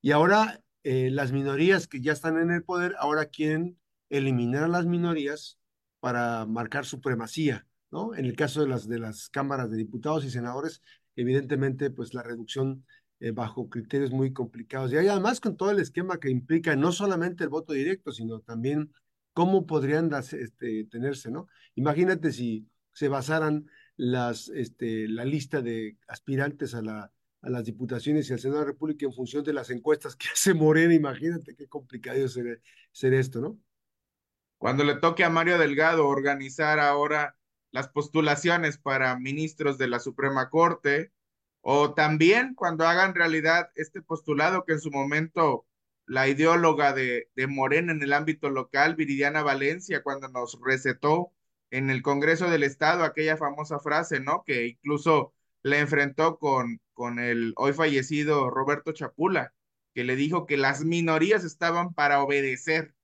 Y 0.00 0.12
ahora 0.12 0.60
eh, 0.84 1.10
las 1.10 1.32
minorías 1.32 1.88
que 1.88 2.00
ya 2.00 2.12
están 2.12 2.38
en 2.38 2.50
el 2.50 2.64
poder, 2.64 2.94
ahora 2.98 3.26
quieren 3.26 3.78
eliminar 4.08 4.64
a 4.64 4.68
las 4.68 4.86
minorías 4.86 5.58
para 6.00 6.46
marcar 6.46 6.84
supremacía, 6.84 7.66
¿no? 7.90 8.14
En 8.14 8.24
el 8.24 8.36
caso 8.36 8.60
de 8.60 8.68
las, 8.68 8.88
de 8.88 8.98
las 8.98 9.28
cámaras 9.28 9.70
de 9.70 9.76
diputados 9.76 10.24
y 10.24 10.30
senadores, 10.30 10.82
evidentemente, 11.16 11.90
pues 11.90 12.14
la 12.14 12.22
reducción 12.22 12.84
eh, 13.20 13.30
bajo 13.30 13.68
criterios 13.68 14.10
muy 14.10 14.32
complicados. 14.32 14.92
Y 14.92 14.96
además 14.96 15.40
con 15.40 15.56
todo 15.56 15.70
el 15.70 15.80
esquema 15.80 16.18
que 16.18 16.30
implica 16.30 16.76
no 16.76 16.92
solamente 16.92 17.44
el 17.44 17.50
voto 17.50 17.72
directo, 17.72 18.12
sino 18.12 18.40
también 18.40 18.92
cómo 19.32 19.66
podrían 19.66 20.10
este, 20.14 20.84
tenerse, 20.84 21.30
¿no? 21.30 21.48
Imagínate 21.74 22.32
si 22.32 22.68
se 22.92 23.08
basaran 23.08 23.66
las, 23.96 24.48
este, 24.48 25.08
la 25.08 25.24
lista 25.24 25.62
de 25.62 25.98
aspirantes 26.08 26.74
a, 26.74 26.82
la, 26.82 27.12
a 27.42 27.50
las 27.50 27.64
diputaciones 27.64 28.28
y 28.28 28.32
al 28.32 28.40
Senado 28.40 28.60
de 28.60 28.66
la 28.66 28.72
República 28.72 29.06
en 29.06 29.12
función 29.12 29.44
de 29.44 29.52
las 29.52 29.70
encuestas 29.70 30.16
que 30.16 30.28
hace 30.32 30.54
Morena, 30.54 30.94
imagínate 30.94 31.54
qué 31.54 31.68
complicado 31.68 32.28
sería, 32.28 32.56
ser 32.92 33.14
esto, 33.14 33.40
¿no? 33.40 33.58
Cuando 34.58 34.84
le 34.84 34.96
toque 34.96 35.22
a 35.22 35.30
Mario 35.30 35.58
Delgado 35.58 36.08
organizar 36.08 36.80
ahora 36.80 37.36
las 37.72 37.88
postulaciones 37.88 38.78
para 38.78 39.18
ministros 39.18 39.76
de 39.76 39.88
la 39.88 40.00
Suprema 40.00 40.48
Corte, 40.48 41.12
O 41.68 41.94
también 41.94 42.54
cuando 42.54 42.86
hagan 42.86 43.14
realidad 43.16 43.70
este 43.74 44.00
postulado 44.00 44.64
que 44.64 44.74
en 44.74 44.80
su 44.80 44.92
momento 44.92 45.66
la 46.06 46.28
ideóloga 46.28 46.92
de, 46.92 47.28
de 47.34 47.46
Morena 47.48 47.90
en 47.90 48.00
el 48.02 48.12
ámbito 48.12 48.50
local, 48.50 48.94
Viridiana 48.94 49.42
Valencia, 49.42 50.04
cuando 50.04 50.28
nos 50.28 50.60
recetó 50.64 51.32
en 51.70 51.90
el 51.90 52.02
Congreso 52.02 52.48
del 52.50 52.62
Estado 52.62 53.02
aquella 53.02 53.36
famosa 53.36 53.80
frase, 53.80 54.20
¿no? 54.20 54.44
Que 54.46 54.68
incluso 54.68 55.34
la 55.62 55.78
enfrentó 55.80 56.38
con, 56.38 56.80
con 56.92 57.18
el 57.18 57.52
hoy 57.56 57.72
fallecido 57.72 58.48
Roberto 58.48 58.92
Chapula, 58.92 59.52
que 59.92 60.04
le 60.04 60.14
dijo 60.14 60.46
que 60.46 60.56
las 60.56 60.84
minorías 60.84 61.42
estaban 61.42 61.94
para 61.94 62.22
obedecer 62.22 62.94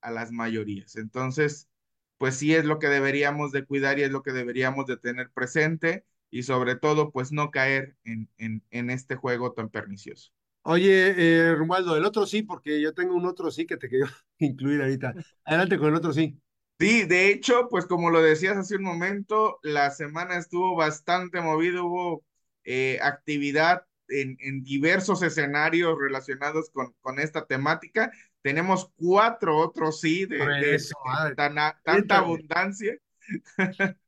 a 0.00 0.10
las 0.10 0.32
mayorías. 0.32 0.96
Entonces, 0.96 1.68
pues 2.16 2.36
sí 2.36 2.54
es 2.54 2.64
lo 2.64 2.78
que 2.78 2.88
deberíamos 2.88 3.52
de 3.52 3.66
cuidar 3.66 3.98
y 3.98 4.04
es 4.04 4.10
lo 4.10 4.22
que 4.22 4.32
deberíamos 4.32 4.86
de 4.86 4.96
tener 4.96 5.30
presente 5.32 6.06
y 6.30 6.42
sobre 6.42 6.76
todo, 6.76 7.10
pues 7.10 7.32
no 7.32 7.50
caer 7.50 7.96
en, 8.04 8.28
en, 8.38 8.62
en 8.70 8.90
este 8.90 9.16
juego 9.16 9.52
tan 9.52 9.68
pernicioso. 9.68 10.32
Oye, 10.68 11.14
eh, 11.16 11.54
Romualdo, 11.54 11.96
el 11.96 12.04
otro 12.04 12.26
sí, 12.26 12.42
porque 12.42 12.80
yo 12.80 12.92
tengo 12.92 13.14
un 13.14 13.24
otro 13.24 13.52
sí 13.52 13.66
que 13.66 13.76
te 13.76 13.88
quiero 13.88 14.06
incluir 14.38 14.82
ahorita. 14.82 15.14
Adelante 15.44 15.78
con 15.78 15.88
el 15.88 15.94
otro 15.94 16.12
sí. 16.12 16.40
Sí, 16.80 17.04
de 17.04 17.30
hecho, 17.30 17.68
pues 17.70 17.86
como 17.86 18.10
lo 18.10 18.20
decías 18.20 18.56
hace 18.56 18.76
un 18.76 18.82
momento, 18.82 19.60
la 19.62 19.90
semana 19.90 20.36
estuvo 20.36 20.74
bastante 20.74 21.40
movido, 21.40 21.86
hubo 21.86 22.24
eh, 22.64 22.98
actividad 23.00 23.84
en, 24.08 24.36
en, 24.40 24.64
diversos 24.64 25.22
escenarios 25.22 25.96
relacionados 25.98 26.68
con, 26.70 26.92
con, 27.00 27.20
esta 27.20 27.46
temática. 27.46 28.10
Tenemos 28.42 28.90
cuatro 28.96 29.56
otros 29.58 30.00
sí 30.00 30.26
de, 30.26 30.38
de 30.38 30.74
Eso, 30.74 30.96
madre. 31.04 31.36
tan, 31.36 31.54
tanta 31.84 32.18
abundancia. 32.18 32.96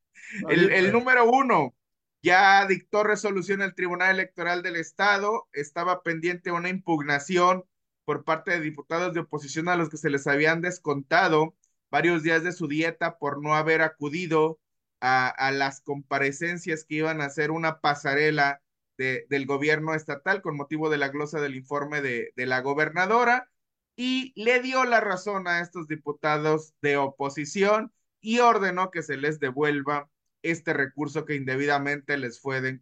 el, 0.49 0.71
el 0.73 0.93
número 0.93 1.31
uno, 1.31 1.75
ya 2.23 2.67
dictó 2.67 3.05
resolución 3.05 3.63
el 3.63 3.75
Tribunal 3.75 4.11
Electoral 4.11 4.63
del 4.63 4.77
Estado, 4.77 5.49
estaba 5.53 6.03
pendiente 6.03 6.53
una 6.53 6.69
impugnación 6.69 7.65
por 8.05 8.25
parte 8.25 8.53
de 8.53 8.61
diputados 8.61 9.15
de 9.15 9.21
oposición 9.21 9.69
a 9.69 9.77
los 9.77 9.91
que 9.91 9.99
se 9.99 10.11
les 10.11 10.27
habían 10.27 10.61
descontado 10.63 11.55
varios 11.91 12.23
días 12.23 12.43
de 12.43 12.53
su 12.53 12.69
dieta 12.69 13.19
por 13.19 13.43
no 13.43 13.55
haber 13.55 13.83
acudido 13.83 14.61
a, 15.01 15.51
las 15.53 15.81
comparecencias 15.81 16.85
que 16.85 16.97
iban 16.97 17.21
a 17.21 17.27
hacer 17.27 17.51
una 17.51 17.81
pasarela 17.81 18.63
de, 18.97 19.27
del 19.31 19.47
gobierno 19.47 19.95
estatal 19.95 20.43
con 20.43 20.57
motivo 20.57 20.91
de 20.91 20.99
la 20.99 21.09
glosa 21.09 21.41
del 21.41 21.55
informe 21.55 22.01
de, 22.03 22.33
de 22.35 22.47
la 22.47 22.61
gobernadora. 22.63 23.51
Y 23.97 24.33
le 24.41 24.61
dio 24.61 24.85
la 24.85 25.01
razón 25.01 25.49
a 25.49 25.61
estos 25.61 25.89
diputados 25.89 26.75
de 26.83 26.97
oposición 26.97 27.93
y 28.21 28.41
ordenó 28.41 28.91
que 28.91 29.03
se 29.03 29.17
les 29.17 29.41
devuelva 29.41 30.09
este 30.51 30.73
recurso 30.73 31.25
que 31.25 31.35
indebidamente 31.35 32.17
les 32.17 32.41
fue, 32.41 32.61
de, 32.61 32.79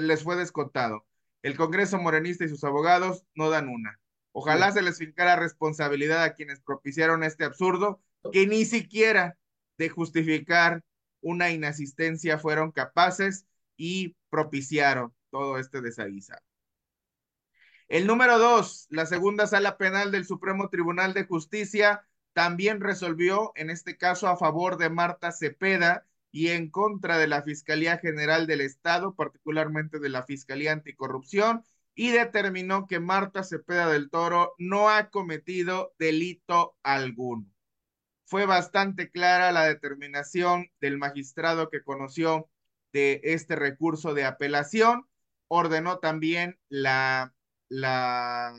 les 0.00 0.22
fue 0.22 0.36
descontado. 0.36 1.06
El 1.42 1.56
Congreso 1.56 1.98
Morenista 1.98 2.44
y 2.44 2.48
sus 2.48 2.64
abogados 2.64 3.24
no 3.34 3.50
dan 3.50 3.68
una. 3.68 4.00
Ojalá 4.32 4.70
sí. 4.70 4.78
se 4.78 4.82
les 4.82 4.98
fincara 4.98 5.36
responsabilidad 5.36 6.22
a 6.22 6.34
quienes 6.34 6.60
propiciaron 6.60 7.22
este 7.22 7.44
absurdo, 7.44 8.00
que 8.32 8.46
ni 8.46 8.64
siquiera 8.64 9.38
de 9.78 9.88
justificar 9.88 10.82
una 11.20 11.50
inasistencia 11.50 12.38
fueron 12.38 12.72
capaces 12.72 13.46
y 13.76 14.16
propiciaron 14.30 15.14
todo 15.30 15.58
este 15.58 15.80
desaguisado. 15.80 16.42
El 17.88 18.06
número 18.06 18.38
dos, 18.38 18.86
la 18.90 19.06
segunda 19.06 19.46
sala 19.46 19.76
penal 19.76 20.10
del 20.10 20.24
Supremo 20.24 20.68
Tribunal 20.70 21.14
de 21.14 21.24
Justicia 21.24 22.04
también 22.32 22.80
resolvió, 22.80 23.52
en 23.54 23.70
este 23.70 23.96
caso, 23.96 24.28
a 24.28 24.36
favor 24.36 24.76
de 24.76 24.90
Marta 24.90 25.32
Cepeda, 25.32 26.04
y 26.36 26.50
en 26.50 26.68
contra 26.68 27.16
de 27.16 27.28
la 27.28 27.40
Fiscalía 27.40 27.96
General 27.96 28.46
del 28.46 28.60
Estado, 28.60 29.14
particularmente 29.14 29.98
de 30.00 30.10
la 30.10 30.22
Fiscalía 30.22 30.72
Anticorrupción, 30.72 31.64
y 31.94 32.10
determinó 32.10 32.86
que 32.86 33.00
Marta 33.00 33.42
Cepeda 33.42 33.88
del 33.88 34.10
Toro 34.10 34.52
no 34.58 34.90
ha 34.90 35.08
cometido 35.08 35.94
delito 35.98 36.76
alguno. 36.82 37.46
Fue 38.26 38.44
bastante 38.44 39.10
clara 39.10 39.50
la 39.50 39.64
determinación 39.64 40.66
del 40.78 40.98
magistrado 40.98 41.70
que 41.70 41.82
conoció 41.82 42.50
de 42.92 43.22
este 43.24 43.56
recurso 43.56 44.12
de 44.12 44.26
apelación. 44.26 45.08
Ordenó 45.48 46.00
también 46.00 46.58
la, 46.68 47.32
la 47.70 48.54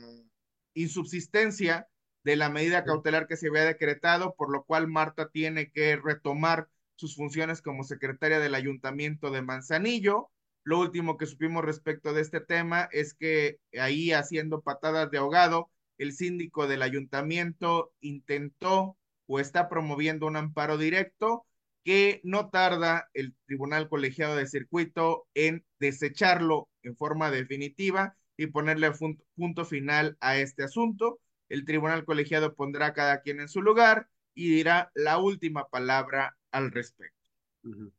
insubsistencia 0.74 1.86
de 2.24 2.34
la 2.34 2.48
medida 2.48 2.82
cautelar 2.82 3.28
que 3.28 3.36
se 3.36 3.46
había 3.46 3.66
decretado, 3.66 4.34
por 4.34 4.50
lo 4.50 4.64
cual 4.64 4.88
Marta 4.88 5.28
tiene 5.28 5.70
que 5.70 5.94
retomar 5.94 6.68
sus 6.98 7.14
funciones 7.14 7.62
como 7.62 7.84
secretaria 7.84 8.40
del 8.40 8.56
ayuntamiento 8.56 9.30
de 9.30 9.40
Manzanillo. 9.40 10.30
Lo 10.64 10.80
último 10.80 11.16
que 11.16 11.26
supimos 11.26 11.64
respecto 11.64 12.12
de 12.12 12.22
este 12.22 12.40
tema 12.40 12.88
es 12.90 13.14
que 13.14 13.58
ahí 13.80 14.10
haciendo 14.10 14.62
patadas 14.62 15.08
de 15.10 15.18
ahogado, 15.18 15.70
el 15.96 16.12
síndico 16.12 16.66
del 16.66 16.82
ayuntamiento 16.82 17.92
intentó 18.00 18.96
o 19.26 19.38
está 19.38 19.68
promoviendo 19.68 20.26
un 20.26 20.36
amparo 20.36 20.76
directo 20.76 21.46
que 21.84 22.20
no 22.24 22.50
tarda 22.50 23.08
el 23.14 23.36
Tribunal 23.46 23.88
Colegiado 23.88 24.34
de 24.34 24.48
Circuito 24.48 25.28
en 25.34 25.64
desecharlo 25.78 26.68
en 26.82 26.96
forma 26.96 27.30
definitiva 27.30 28.16
y 28.36 28.48
ponerle 28.48 28.90
punto 29.36 29.64
final 29.64 30.16
a 30.20 30.36
este 30.38 30.64
asunto. 30.64 31.20
El 31.48 31.64
Tribunal 31.64 32.04
Colegiado 32.04 32.56
pondrá 32.56 32.86
a 32.86 32.92
cada 32.92 33.20
quien 33.20 33.40
en 33.40 33.48
su 33.48 33.62
lugar 33.62 34.08
y 34.34 34.50
dirá 34.50 34.90
la 34.94 35.18
última 35.18 35.68
palabra 35.68 36.37
al 36.50 36.70
respecto. 36.70 37.28
Uh 37.64 37.70
-huh. 37.70 37.92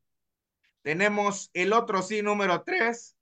Tenemos 0.82 1.50
el 1.52 1.72
otro 1.72 2.02
sí 2.02 2.22
número 2.22 2.62
tres. 2.62 3.16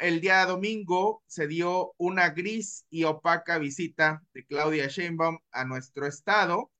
El 0.00 0.20
día 0.20 0.44
domingo 0.46 1.22
se 1.26 1.46
dio 1.46 1.94
una 1.96 2.30
gris 2.30 2.86
y 2.90 3.04
opaca 3.04 3.58
visita 3.58 4.22
de 4.34 4.44
Claudia 4.44 4.88
Sheinbaum 4.88 5.38
a 5.52 5.64
nuestro 5.64 6.06
estado, 6.06 6.72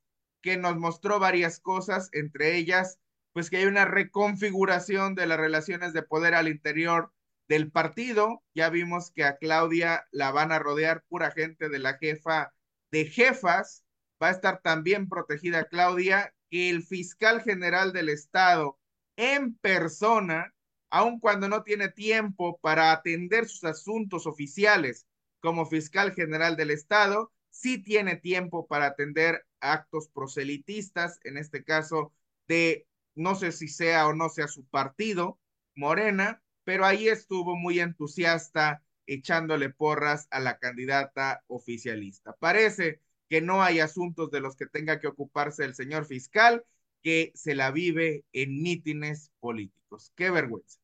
que 0.43 0.57
nos 0.57 0.77
mostró 0.77 1.21
varias 1.21 1.61
cosas, 1.61 2.09
entre 2.13 2.57
ellas, 2.57 2.99
pues 3.33 3.49
que 3.49 3.59
hay 3.59 3.67
una 3.67 3.85
reconfiguración 3.85 5.15
de 5.15 5.27
las 5.27 5.39
relaciones 5.39 5.93
de 5.93 6.03
poder 6.03 6.35
al 6.35 6.49
interior 6.49 7.13
del 7.49 7.71
partido. 7.71 8.43
Ya 8.55 8.71
vimos 8.71 9.13
que 9.13 9.25
a 9.25 9.37
Claudia 9.37 10.07
la 10.11 10.33
van 10.33 10.51
a 10.51 10.59
rodear 10.59 11.05
pura 11.09 11.31
gente 11.31 11.69
de 11.69 11.79
la 11.79 11.97
jefa 11.99 12.53
de 12.91 13.05
jefas. 13.07 13.85
Va 14.21 14.29
a 14.29 14.33
estar 14.33 14.63
también 14.63 15.09
protegida 15.09 15.65
Claudia 15.65 16.35
el 16.51 16.83
fiscal 16.83 17.43
general 17.43 17.93
del 17.93 18.09
estado 18.09 18.79
en 19.17 19.55
persona, 19.55 20.55
aun 20.91 21.21
cuando 21.21 21.49
no 21.49 21.63
tiene 21.63 21.89
tiempo 21.89 22.59
para 22.61 22.93
atender 22.93 23.49
sus 23.49 23.65
asuntos 23.65 24.27
oficiales 24.27 25.07
como 25.41 25.67
fiscal 25.67 26.13
general 26.13 26.57
del 26.57 26.71
estado, 26.71 27.33
sí 27.51 27.83
tiene 27.83 28.17
tiempo 28.17 28.67
para 28.67 28.87
atender 28.87 29.47
actos 29.61 30.09
proselitistas, 30.09 31.19
en 31.25 31.37
este 31.37 31.65
caso 31.65 32.13
de, 32.49 32.87
no 33.15 33.35
sé 33.35 33.53
si 33.53 33.69
sea 33.69 34.07
o 34.07 34.15
no 34.15 34.29
sea 34.29 34.49
su 34.49 34.65
partido, 34.67 35.39
Morena, 35.75 36.43
pero 36.65 36.85
ahí 36.85 37.09
estuvo 37.09 37.57
muy 37.57 37.81
entusiasta 37.81 38.83
echándole 39.07 39.71
porras 39.71 40.29
a 40.31 40.41
la 40.41 40.59
candidata 40.59 41.43
oficialista. 41.49 42.35
Parece 42.39 43.01
que 43.31 43.41
no 43.41 43.63
hay 43.63 43.79
asuntos 43.79 44.31
de 44.33 44.41
los 44.41 44.57
que 44.57 44.67
tenga 44.67 44.99
que 44.99 45.07
ocuparse 45.07 45.65
el 45.65 45.77
señor 45.77 46.05
fiscal, 46.05 46.65
que 47.01 47.31
se 47.37 47.55
la 47.55 47.71
vive 47.71 48.25
en 48.33 48.61
mítines 48.61 49.31
políticos. 49.39 50.13
Qué 50.17 50.31
vergüenza. 50.31 50.81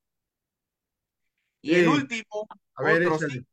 Y 1.60 1.70
sí. 1.70 1.74
el 1.74 1.88
último, 1.88 2.48
A 2.76 2.84
ver, 2.84 3.08
otro, 3.08 3.28
sí, 3.28 3.44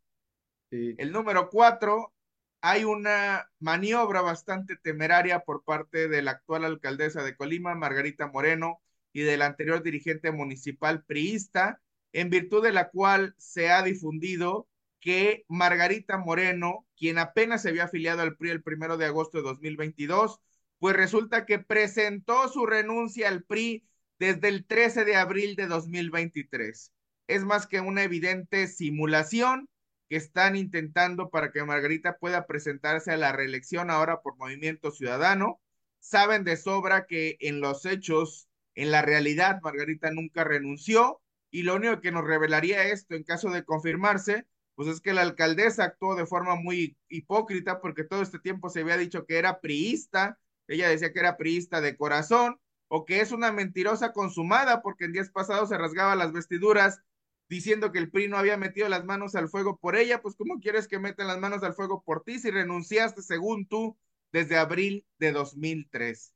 sí. 0.70 0.96
el 1.00 1.12
número 1.12 1.50
cuatro, 1.50 2.14
hay 2.62 2.84
una 2.84 3.50
maniobra 3.60 4.22
bastante 4.22 4.76
temeraria 4.78 5.40
por 5.40 5.64
parte 5.64 6.08
de 6.08 6.22
la 6.22 6.32
actual 6.32 6.64
alcaldesa 6.64 7.24
de 7.24 7.36
Colima, 7.36 7.74
Margarita 7.74 8.28
Moreno, 8.28 8.80
y 9.12 9.22
del 9.22 9.42
anterior 9.42 9.82
dirigente 9.82 10.32
municipal 10.32 11.04
priista, 11.04 11.82
en 12.12 12.30
virtud 12.30 12.62
de 12.62 12.74
la 12.74 12.90
cual 12.90 13.34
se 13.40 13.72
ha 13.72 13.82
difundido 13.82 14.68
que 15.04 15.44
Margarita 15.50 16.18
Moreno, 16.18 16.88
quien 16.96 17.18
apenas 17.18 17.62
se 17.62 17.70
había 17.70 17.84
afiliado 17.84 18.22
al 18.22 18.38
PRI 18.38 18.52
el 18.52 18.64
primero 18.64 18.96
de 18.96 19.06
agosto 19.06 19.38
de 19.38 19.44
2022, 19.44 20.40
pues 20.80 20.96
resulta 20.96 21.46
que 21.46 21.60
presentó 21.60 22.48
su 22.48 22.66
renuncia 22.66 23.28
al 23.28 23.44
PRI 23.44 23.86
desde 24.18 24.48
el 24.48 24.66
13 24.66 25.04
de 25.04 25.18
abril 25.18 25.58
de 25.58 25.68
2023. 25.68 26.94
Es 27.28 27.44
más 27.44 27.68
que 27.68 27.82
una 27.82 28.04
evidente 28.04 28.68
simulación 28.68 29.68
que 30.08 30.16
están 30.16 30.56
intentando 30.56 31.30
para 31.30 31.52
que 31.52 31.66
Margarita 31.66 32.18
pueda 32.18 32.48
presentarse 32.48 33.12
a 33.12 33.18
la 33.18 33.34
reelección 33.34 33.92
ahora 33.92 34.22
por 34.22 34.38
Movimiento 34.38 34.90
Ciudadano. 34.92 35.60
Saben 36.00 36.46
de 36.46 36.56
sobra 36.56 37.08
que 37.08 37.36
en 37.42 37.60
los 37.60 37.86
hechos, 37.86 38.48
en 38.74 38.90
la 38.90 39.02
realidad, 39.02 39.60
Margarita 39.62 40.12
nunca 40.12 40.46
renunció 40.46 41.20
y 41.52 41.64
lo 41.64 41.76
único 41.76 42.00
que 42.00 42.14
nos 42.14 42.24
revelaría 42.24 42.86
esto 42.86 43.16
en 43.16 43.24
caso 43.24 43.50
de 43.50 43.66
confirmarse 43.66 44.46
pues 44.76 44.88
es 44.88 45.02
que 45.02 45.14
la 45.14 45.22
alcaldesa 45.22 45.84
actuó 45.84 46.16
de 46.16 46.26
forma 46.26 46.56
muy 46.56 46.98
hipócrita 47.10 47.80
porque 47.82 48.04
todo 48.04 48.22
este 48.22 48.40
tiempo 48.40 48.70
se 48.70 48.82
había 48.82 48.98
dicho 48.98 49.26
que 49.26 49.38
era 49.38 49.60
priista, 49.62 50.40
ella 50.68 50.90
decía 50.90 51.12
que 51.14 51.20
era 51.20 51.38
priista 51.38 51.82
de 51.82 51.96
corazón, 51.98 52.60
o 52.88 53.06
que 53.06 53.22
es 53.22 53.32
una 53.32 53.52
mentirosa 53.52 54.14
consumada 54.14 54.82
porque 54.82 55.06
en 55.06 55.14
días 55.14 55.30
pasados 55.30 55.70
se 55.70 55.78
rasgaba 55.78 56.16
las 56.16 56.32
vestiduras 56.32 57.02
diciendo 57.50 57.92
que 57.92 58.00
el 58.00 58.10
PRI 58.10 58.28
no 58.28 58.38
había 58.38 58.58
metido 58.58 58.90
las 58.90 59.06
manos 59.06 59.36
al 59.36 59.50
fuego 59.50 59.78
por 59.78 59.96
ella, 59.96 60.22
pues 60.22 60.36
¿cómo 60.36 60.60
quieres 60.60 60.88
que 60.88 61.00
metan 61.00 61.28
las 61.28 61.40
manos 61.40 61.64
al 61.64 61.74
fuego 61.74 62.04
por 62.04 62.24
ti 62.24 62.40
si 62.40 62.52
renunciaste, 62.52 63.22
según 63.22 63.68
tú, 63.68 63.98
desde 64.32 64.58
abril 64.58 65.06
de 65.20 65.32
2003? 65.32 66.34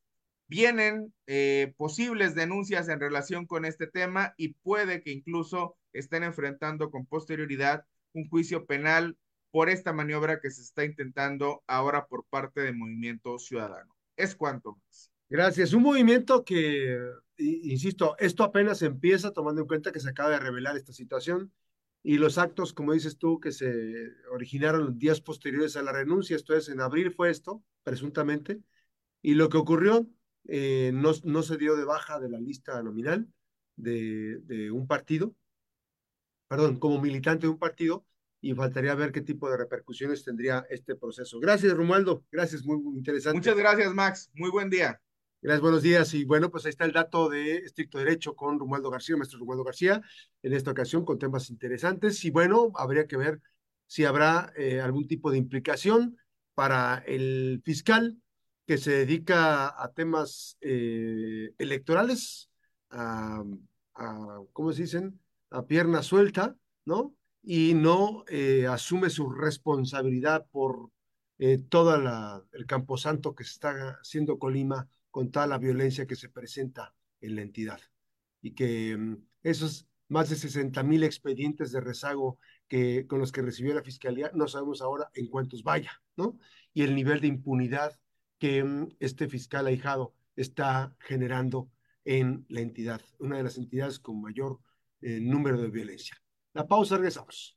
Vienen 0.47 1.13
eh, 1.26 1.73
posibles 1.78 2.36
denuncias 2.36 2.88
en 2.89 3.00
relación 3.00 3.45
con 3.45 3.65
este 3.65 3.88
tema 3.88 4.34
y 4.38 4.54
puede 4.54 5.02
que 5.02 5.12
incluso 5.12 5.78
estén 5.93 6.23
enfrentando 6.23 6.89
con 6.91 7.06
posterioridad 7.06 7.86
un 8.17 8.30
juicio 8.30 8.65
penal 8.65 9.17
por 9.51 9.69
esta 9.69 9.93
maniobra 9.93 10.39
que 10.39 10.51
se 10.51 10.62
está 10.62 10.84
intentando 10.84 11.63
ahora 11.67 12.08
por 12.08 12.25
parte 12.25 12.62
del 12.62 12.75
Movimiento 12.75 13.39
Ciudadano. 13.39 13.95
Es 14.15 14.36
cuanto 14.36 14.75
más. 14.75 15.12
Gracias. 15.30 15.73
Un 15.73 15.84
movimiento 15.84 16.43
que, 16.43 16.97
insisto, 17.38 18.15
esto 18.19 18.43
apenas 18.43 18.82
empieza 18.82 19.32
tomando 19.32 19.62
en 19.62 19.67
cuenta 19.67 19.91
que 19.91 19.99
se 19.99 20.10
acaba 20.10 20.32
de 20.32 20.39
revelar 20.39 20.77
esta 20.77 20.93
situación 20.93 21.51
y 22.03 22.17
los 22.17 22.38
actos, 22.38 22.73
como 22.73 22.93
dices 22.93 23.17
tú, 23.17 23.39
que 23.39 23.51
se 23.51 24.13
originaron 24.32 24.97
días 24.97 25.21
posteriores 25.21 25.75
a 25.75 25.82
la 25.82 25.91
renuncia, 25.91 26.36
esto 26.36 26.56
es, 26.56 26.69
en 26.69 26.80
abril 26.80 27.12
fue 27.12 27.30
esto, 27.30 27.63
presuntamente, 27.84 28.62
y 29.21 29.34
lo 29.34 29.49
que 29.49 29.58
ocurrió 29.58 30.08
eh, 30.47 30.91
no, 30.93 31.12
no, 31.23 31.43
se 31.43 31.58
dio 31.58 31.75
de 31.75 31.84
baja 31.84 32.19
de 32.19 32.30
la 32.30 32.39
lista 32.39 32.82
nominal 32.82 33.27
de, 33.75 34.39
de 34.43 34.71
un 34.71 34.88
partido, 34.88 35.36
perdón, 36.47 36.79
como 36.79 37.01
militante 37.01 37.47
de 37.47 37.51
un 37.51 37.60
partido, 37.60 38.05
y 38.41 38.53
faltaría 38.53 38.95
ver 38.95 39.12
qué 39.12 39.21
tipo 39.21 39.49
de 39.49 39.57
repercusiones 39.57 40.23
tendría 40.23 40.65
este 40.69 40.95
proceso. 40.95 41.39
Gracias, 41.39 41.73
Romualdo. 41.73 42.23
Gracias, 42.31 42.63
muy, 42.65 42.77
muy 42.77 42.97
interesante. 42.97 43.38
Muchas 43.38 43.57
gracias, 43.57 43.93
Max. 43.93 44.29
Muy 44.33 44.51
buen 44.51 44.69
día. 44.69 45.01
Gracias, 45.41 45.62
buenos 45.62 45.81
días. 45.81 46.13
Y 46.13 46.23
bueno, 46.23 46.49
pues 46.49 46.65
ahí 46.65 46.69
está 46.69 46.86
el 46.86 46.91
dato 46.91 47.29
de 47.29 47.57
estricto 47.57 47.97
derecho 47.97 48.36
con 48.36 48.60
Romualdo 48.60 48.89
García, 48.89 49.17
maestro 49.17 49.39
Romualdo 49.39 49.63
García, 49.63 50.01
en 50.43 50.53
esta 50.53 50.71
ocasión 50.71 51.03
con 51.03 51.19
temas 51.19 51.49
interesantes. 51.49 52.23
Y 52.25 52.31
bueno, 52.31 52.71
habría 52.75 53.07
que 53.07 53.17
ver 53.17 53.41
si 53.86 54.05
habrá 54.05 54.51
eh, 54.55 54.81
algún 54.81 55.07
tipo 55.07 55.31
de 55.31 55.38
implicación 55.38 56.17
para 56.53 57.03
el 57.05 57.62
fiscal 57.63 58.17
que 58.65 58.77
se 58.77 58.91
dedica 58.91 59.81
a 59.81 59.93
temas 59.93 60.57
eh, 60.60 61.51
electorales, 61.57 62.49
a, 62.89 63.43
a, 63.95 64.39
¿cómo 64.53 64.73
se 64.73 64.81
dicen? 64.81 65.19
A 65.49 65.65
pierna 65.65 66.03
suelta, 66.03 66.55
¿no? 66.86 67.17
y 67.49 67.73
no 67.75 68.25
eh, 68.27 68.67
asume 68.67 69.10
su 69.10 69.29
responsabilidad 69.29 70.45
por 70.51 70.91
eh, 71.38 71.60
todo 71.69 71.95
el 72.51 72.65
camposanto 72.65 73.36
que 73.36 73.45
se 73.45 73.51
está 73.51 73.91
haciendo 74.01 74.38
Colima 74.38 74.89
con 75.12 75.31
toda 75.31 75.47
la 75.47 75.57
violencia 75.57 76.05
que 76.05 76.17
se 76.17 76.27
presenta 76.27 76.93
en 77.21 77.38
la 77.38 77.43
entidad. 77.43 77.79
Y 78.41 78.51
que 78.51 78.97
mm, 78.97 79.17
esos 79.43 79.88
más 80.10 80.29
de 80.29 80.36
60 80.36 80.83
mil 80.83 81.03
expedientes 81.05 81.71
de 81.71 81.79
rezago 81.79 82.38
que, 82.67 83.07
con 83.07 83.19
los 83.19 83.31
que 83.31 83.41
recibió 83.41 83.73
la 83.73 83.81
Fiscalía, 83.81 84.29
no 84.33 84.49
sabemos 84.49 84.81
ahora 84.81 85.10
en 85.13 85.27
cuántos 85.27 85.63
vaya, 85.63 86.01
¿no? 86.17 86.38
Y 86.73 86.83
el 86.83 86.95
nivel 86.95 87.21
de 87.21 87.27
impunidad 87.27 87.97
que 88.39 88.62
mm, 88.62 88.89
este 88.99 89.29
fiscal 89.29 89.67
ahijado 89.67 90.13
está 90.36 90.93
generando 90.99 91.69
en 92.03 92.45
la 92.49 92.60
entidad, 92.60 93.01
una 93.19 93.38
de 93.38 93.43
las 93.43 93.57
entidades 93.57 93.99
con 93.99 94.21
mayor 94.21 94.60
eh, 95.01 95.19
número 95.19 95.62
de 95.62 95.69
violencia. 95.69 96.15
La 96.53 96.67
pausa, 96.67 96.95
regresamos. 96.95 97.57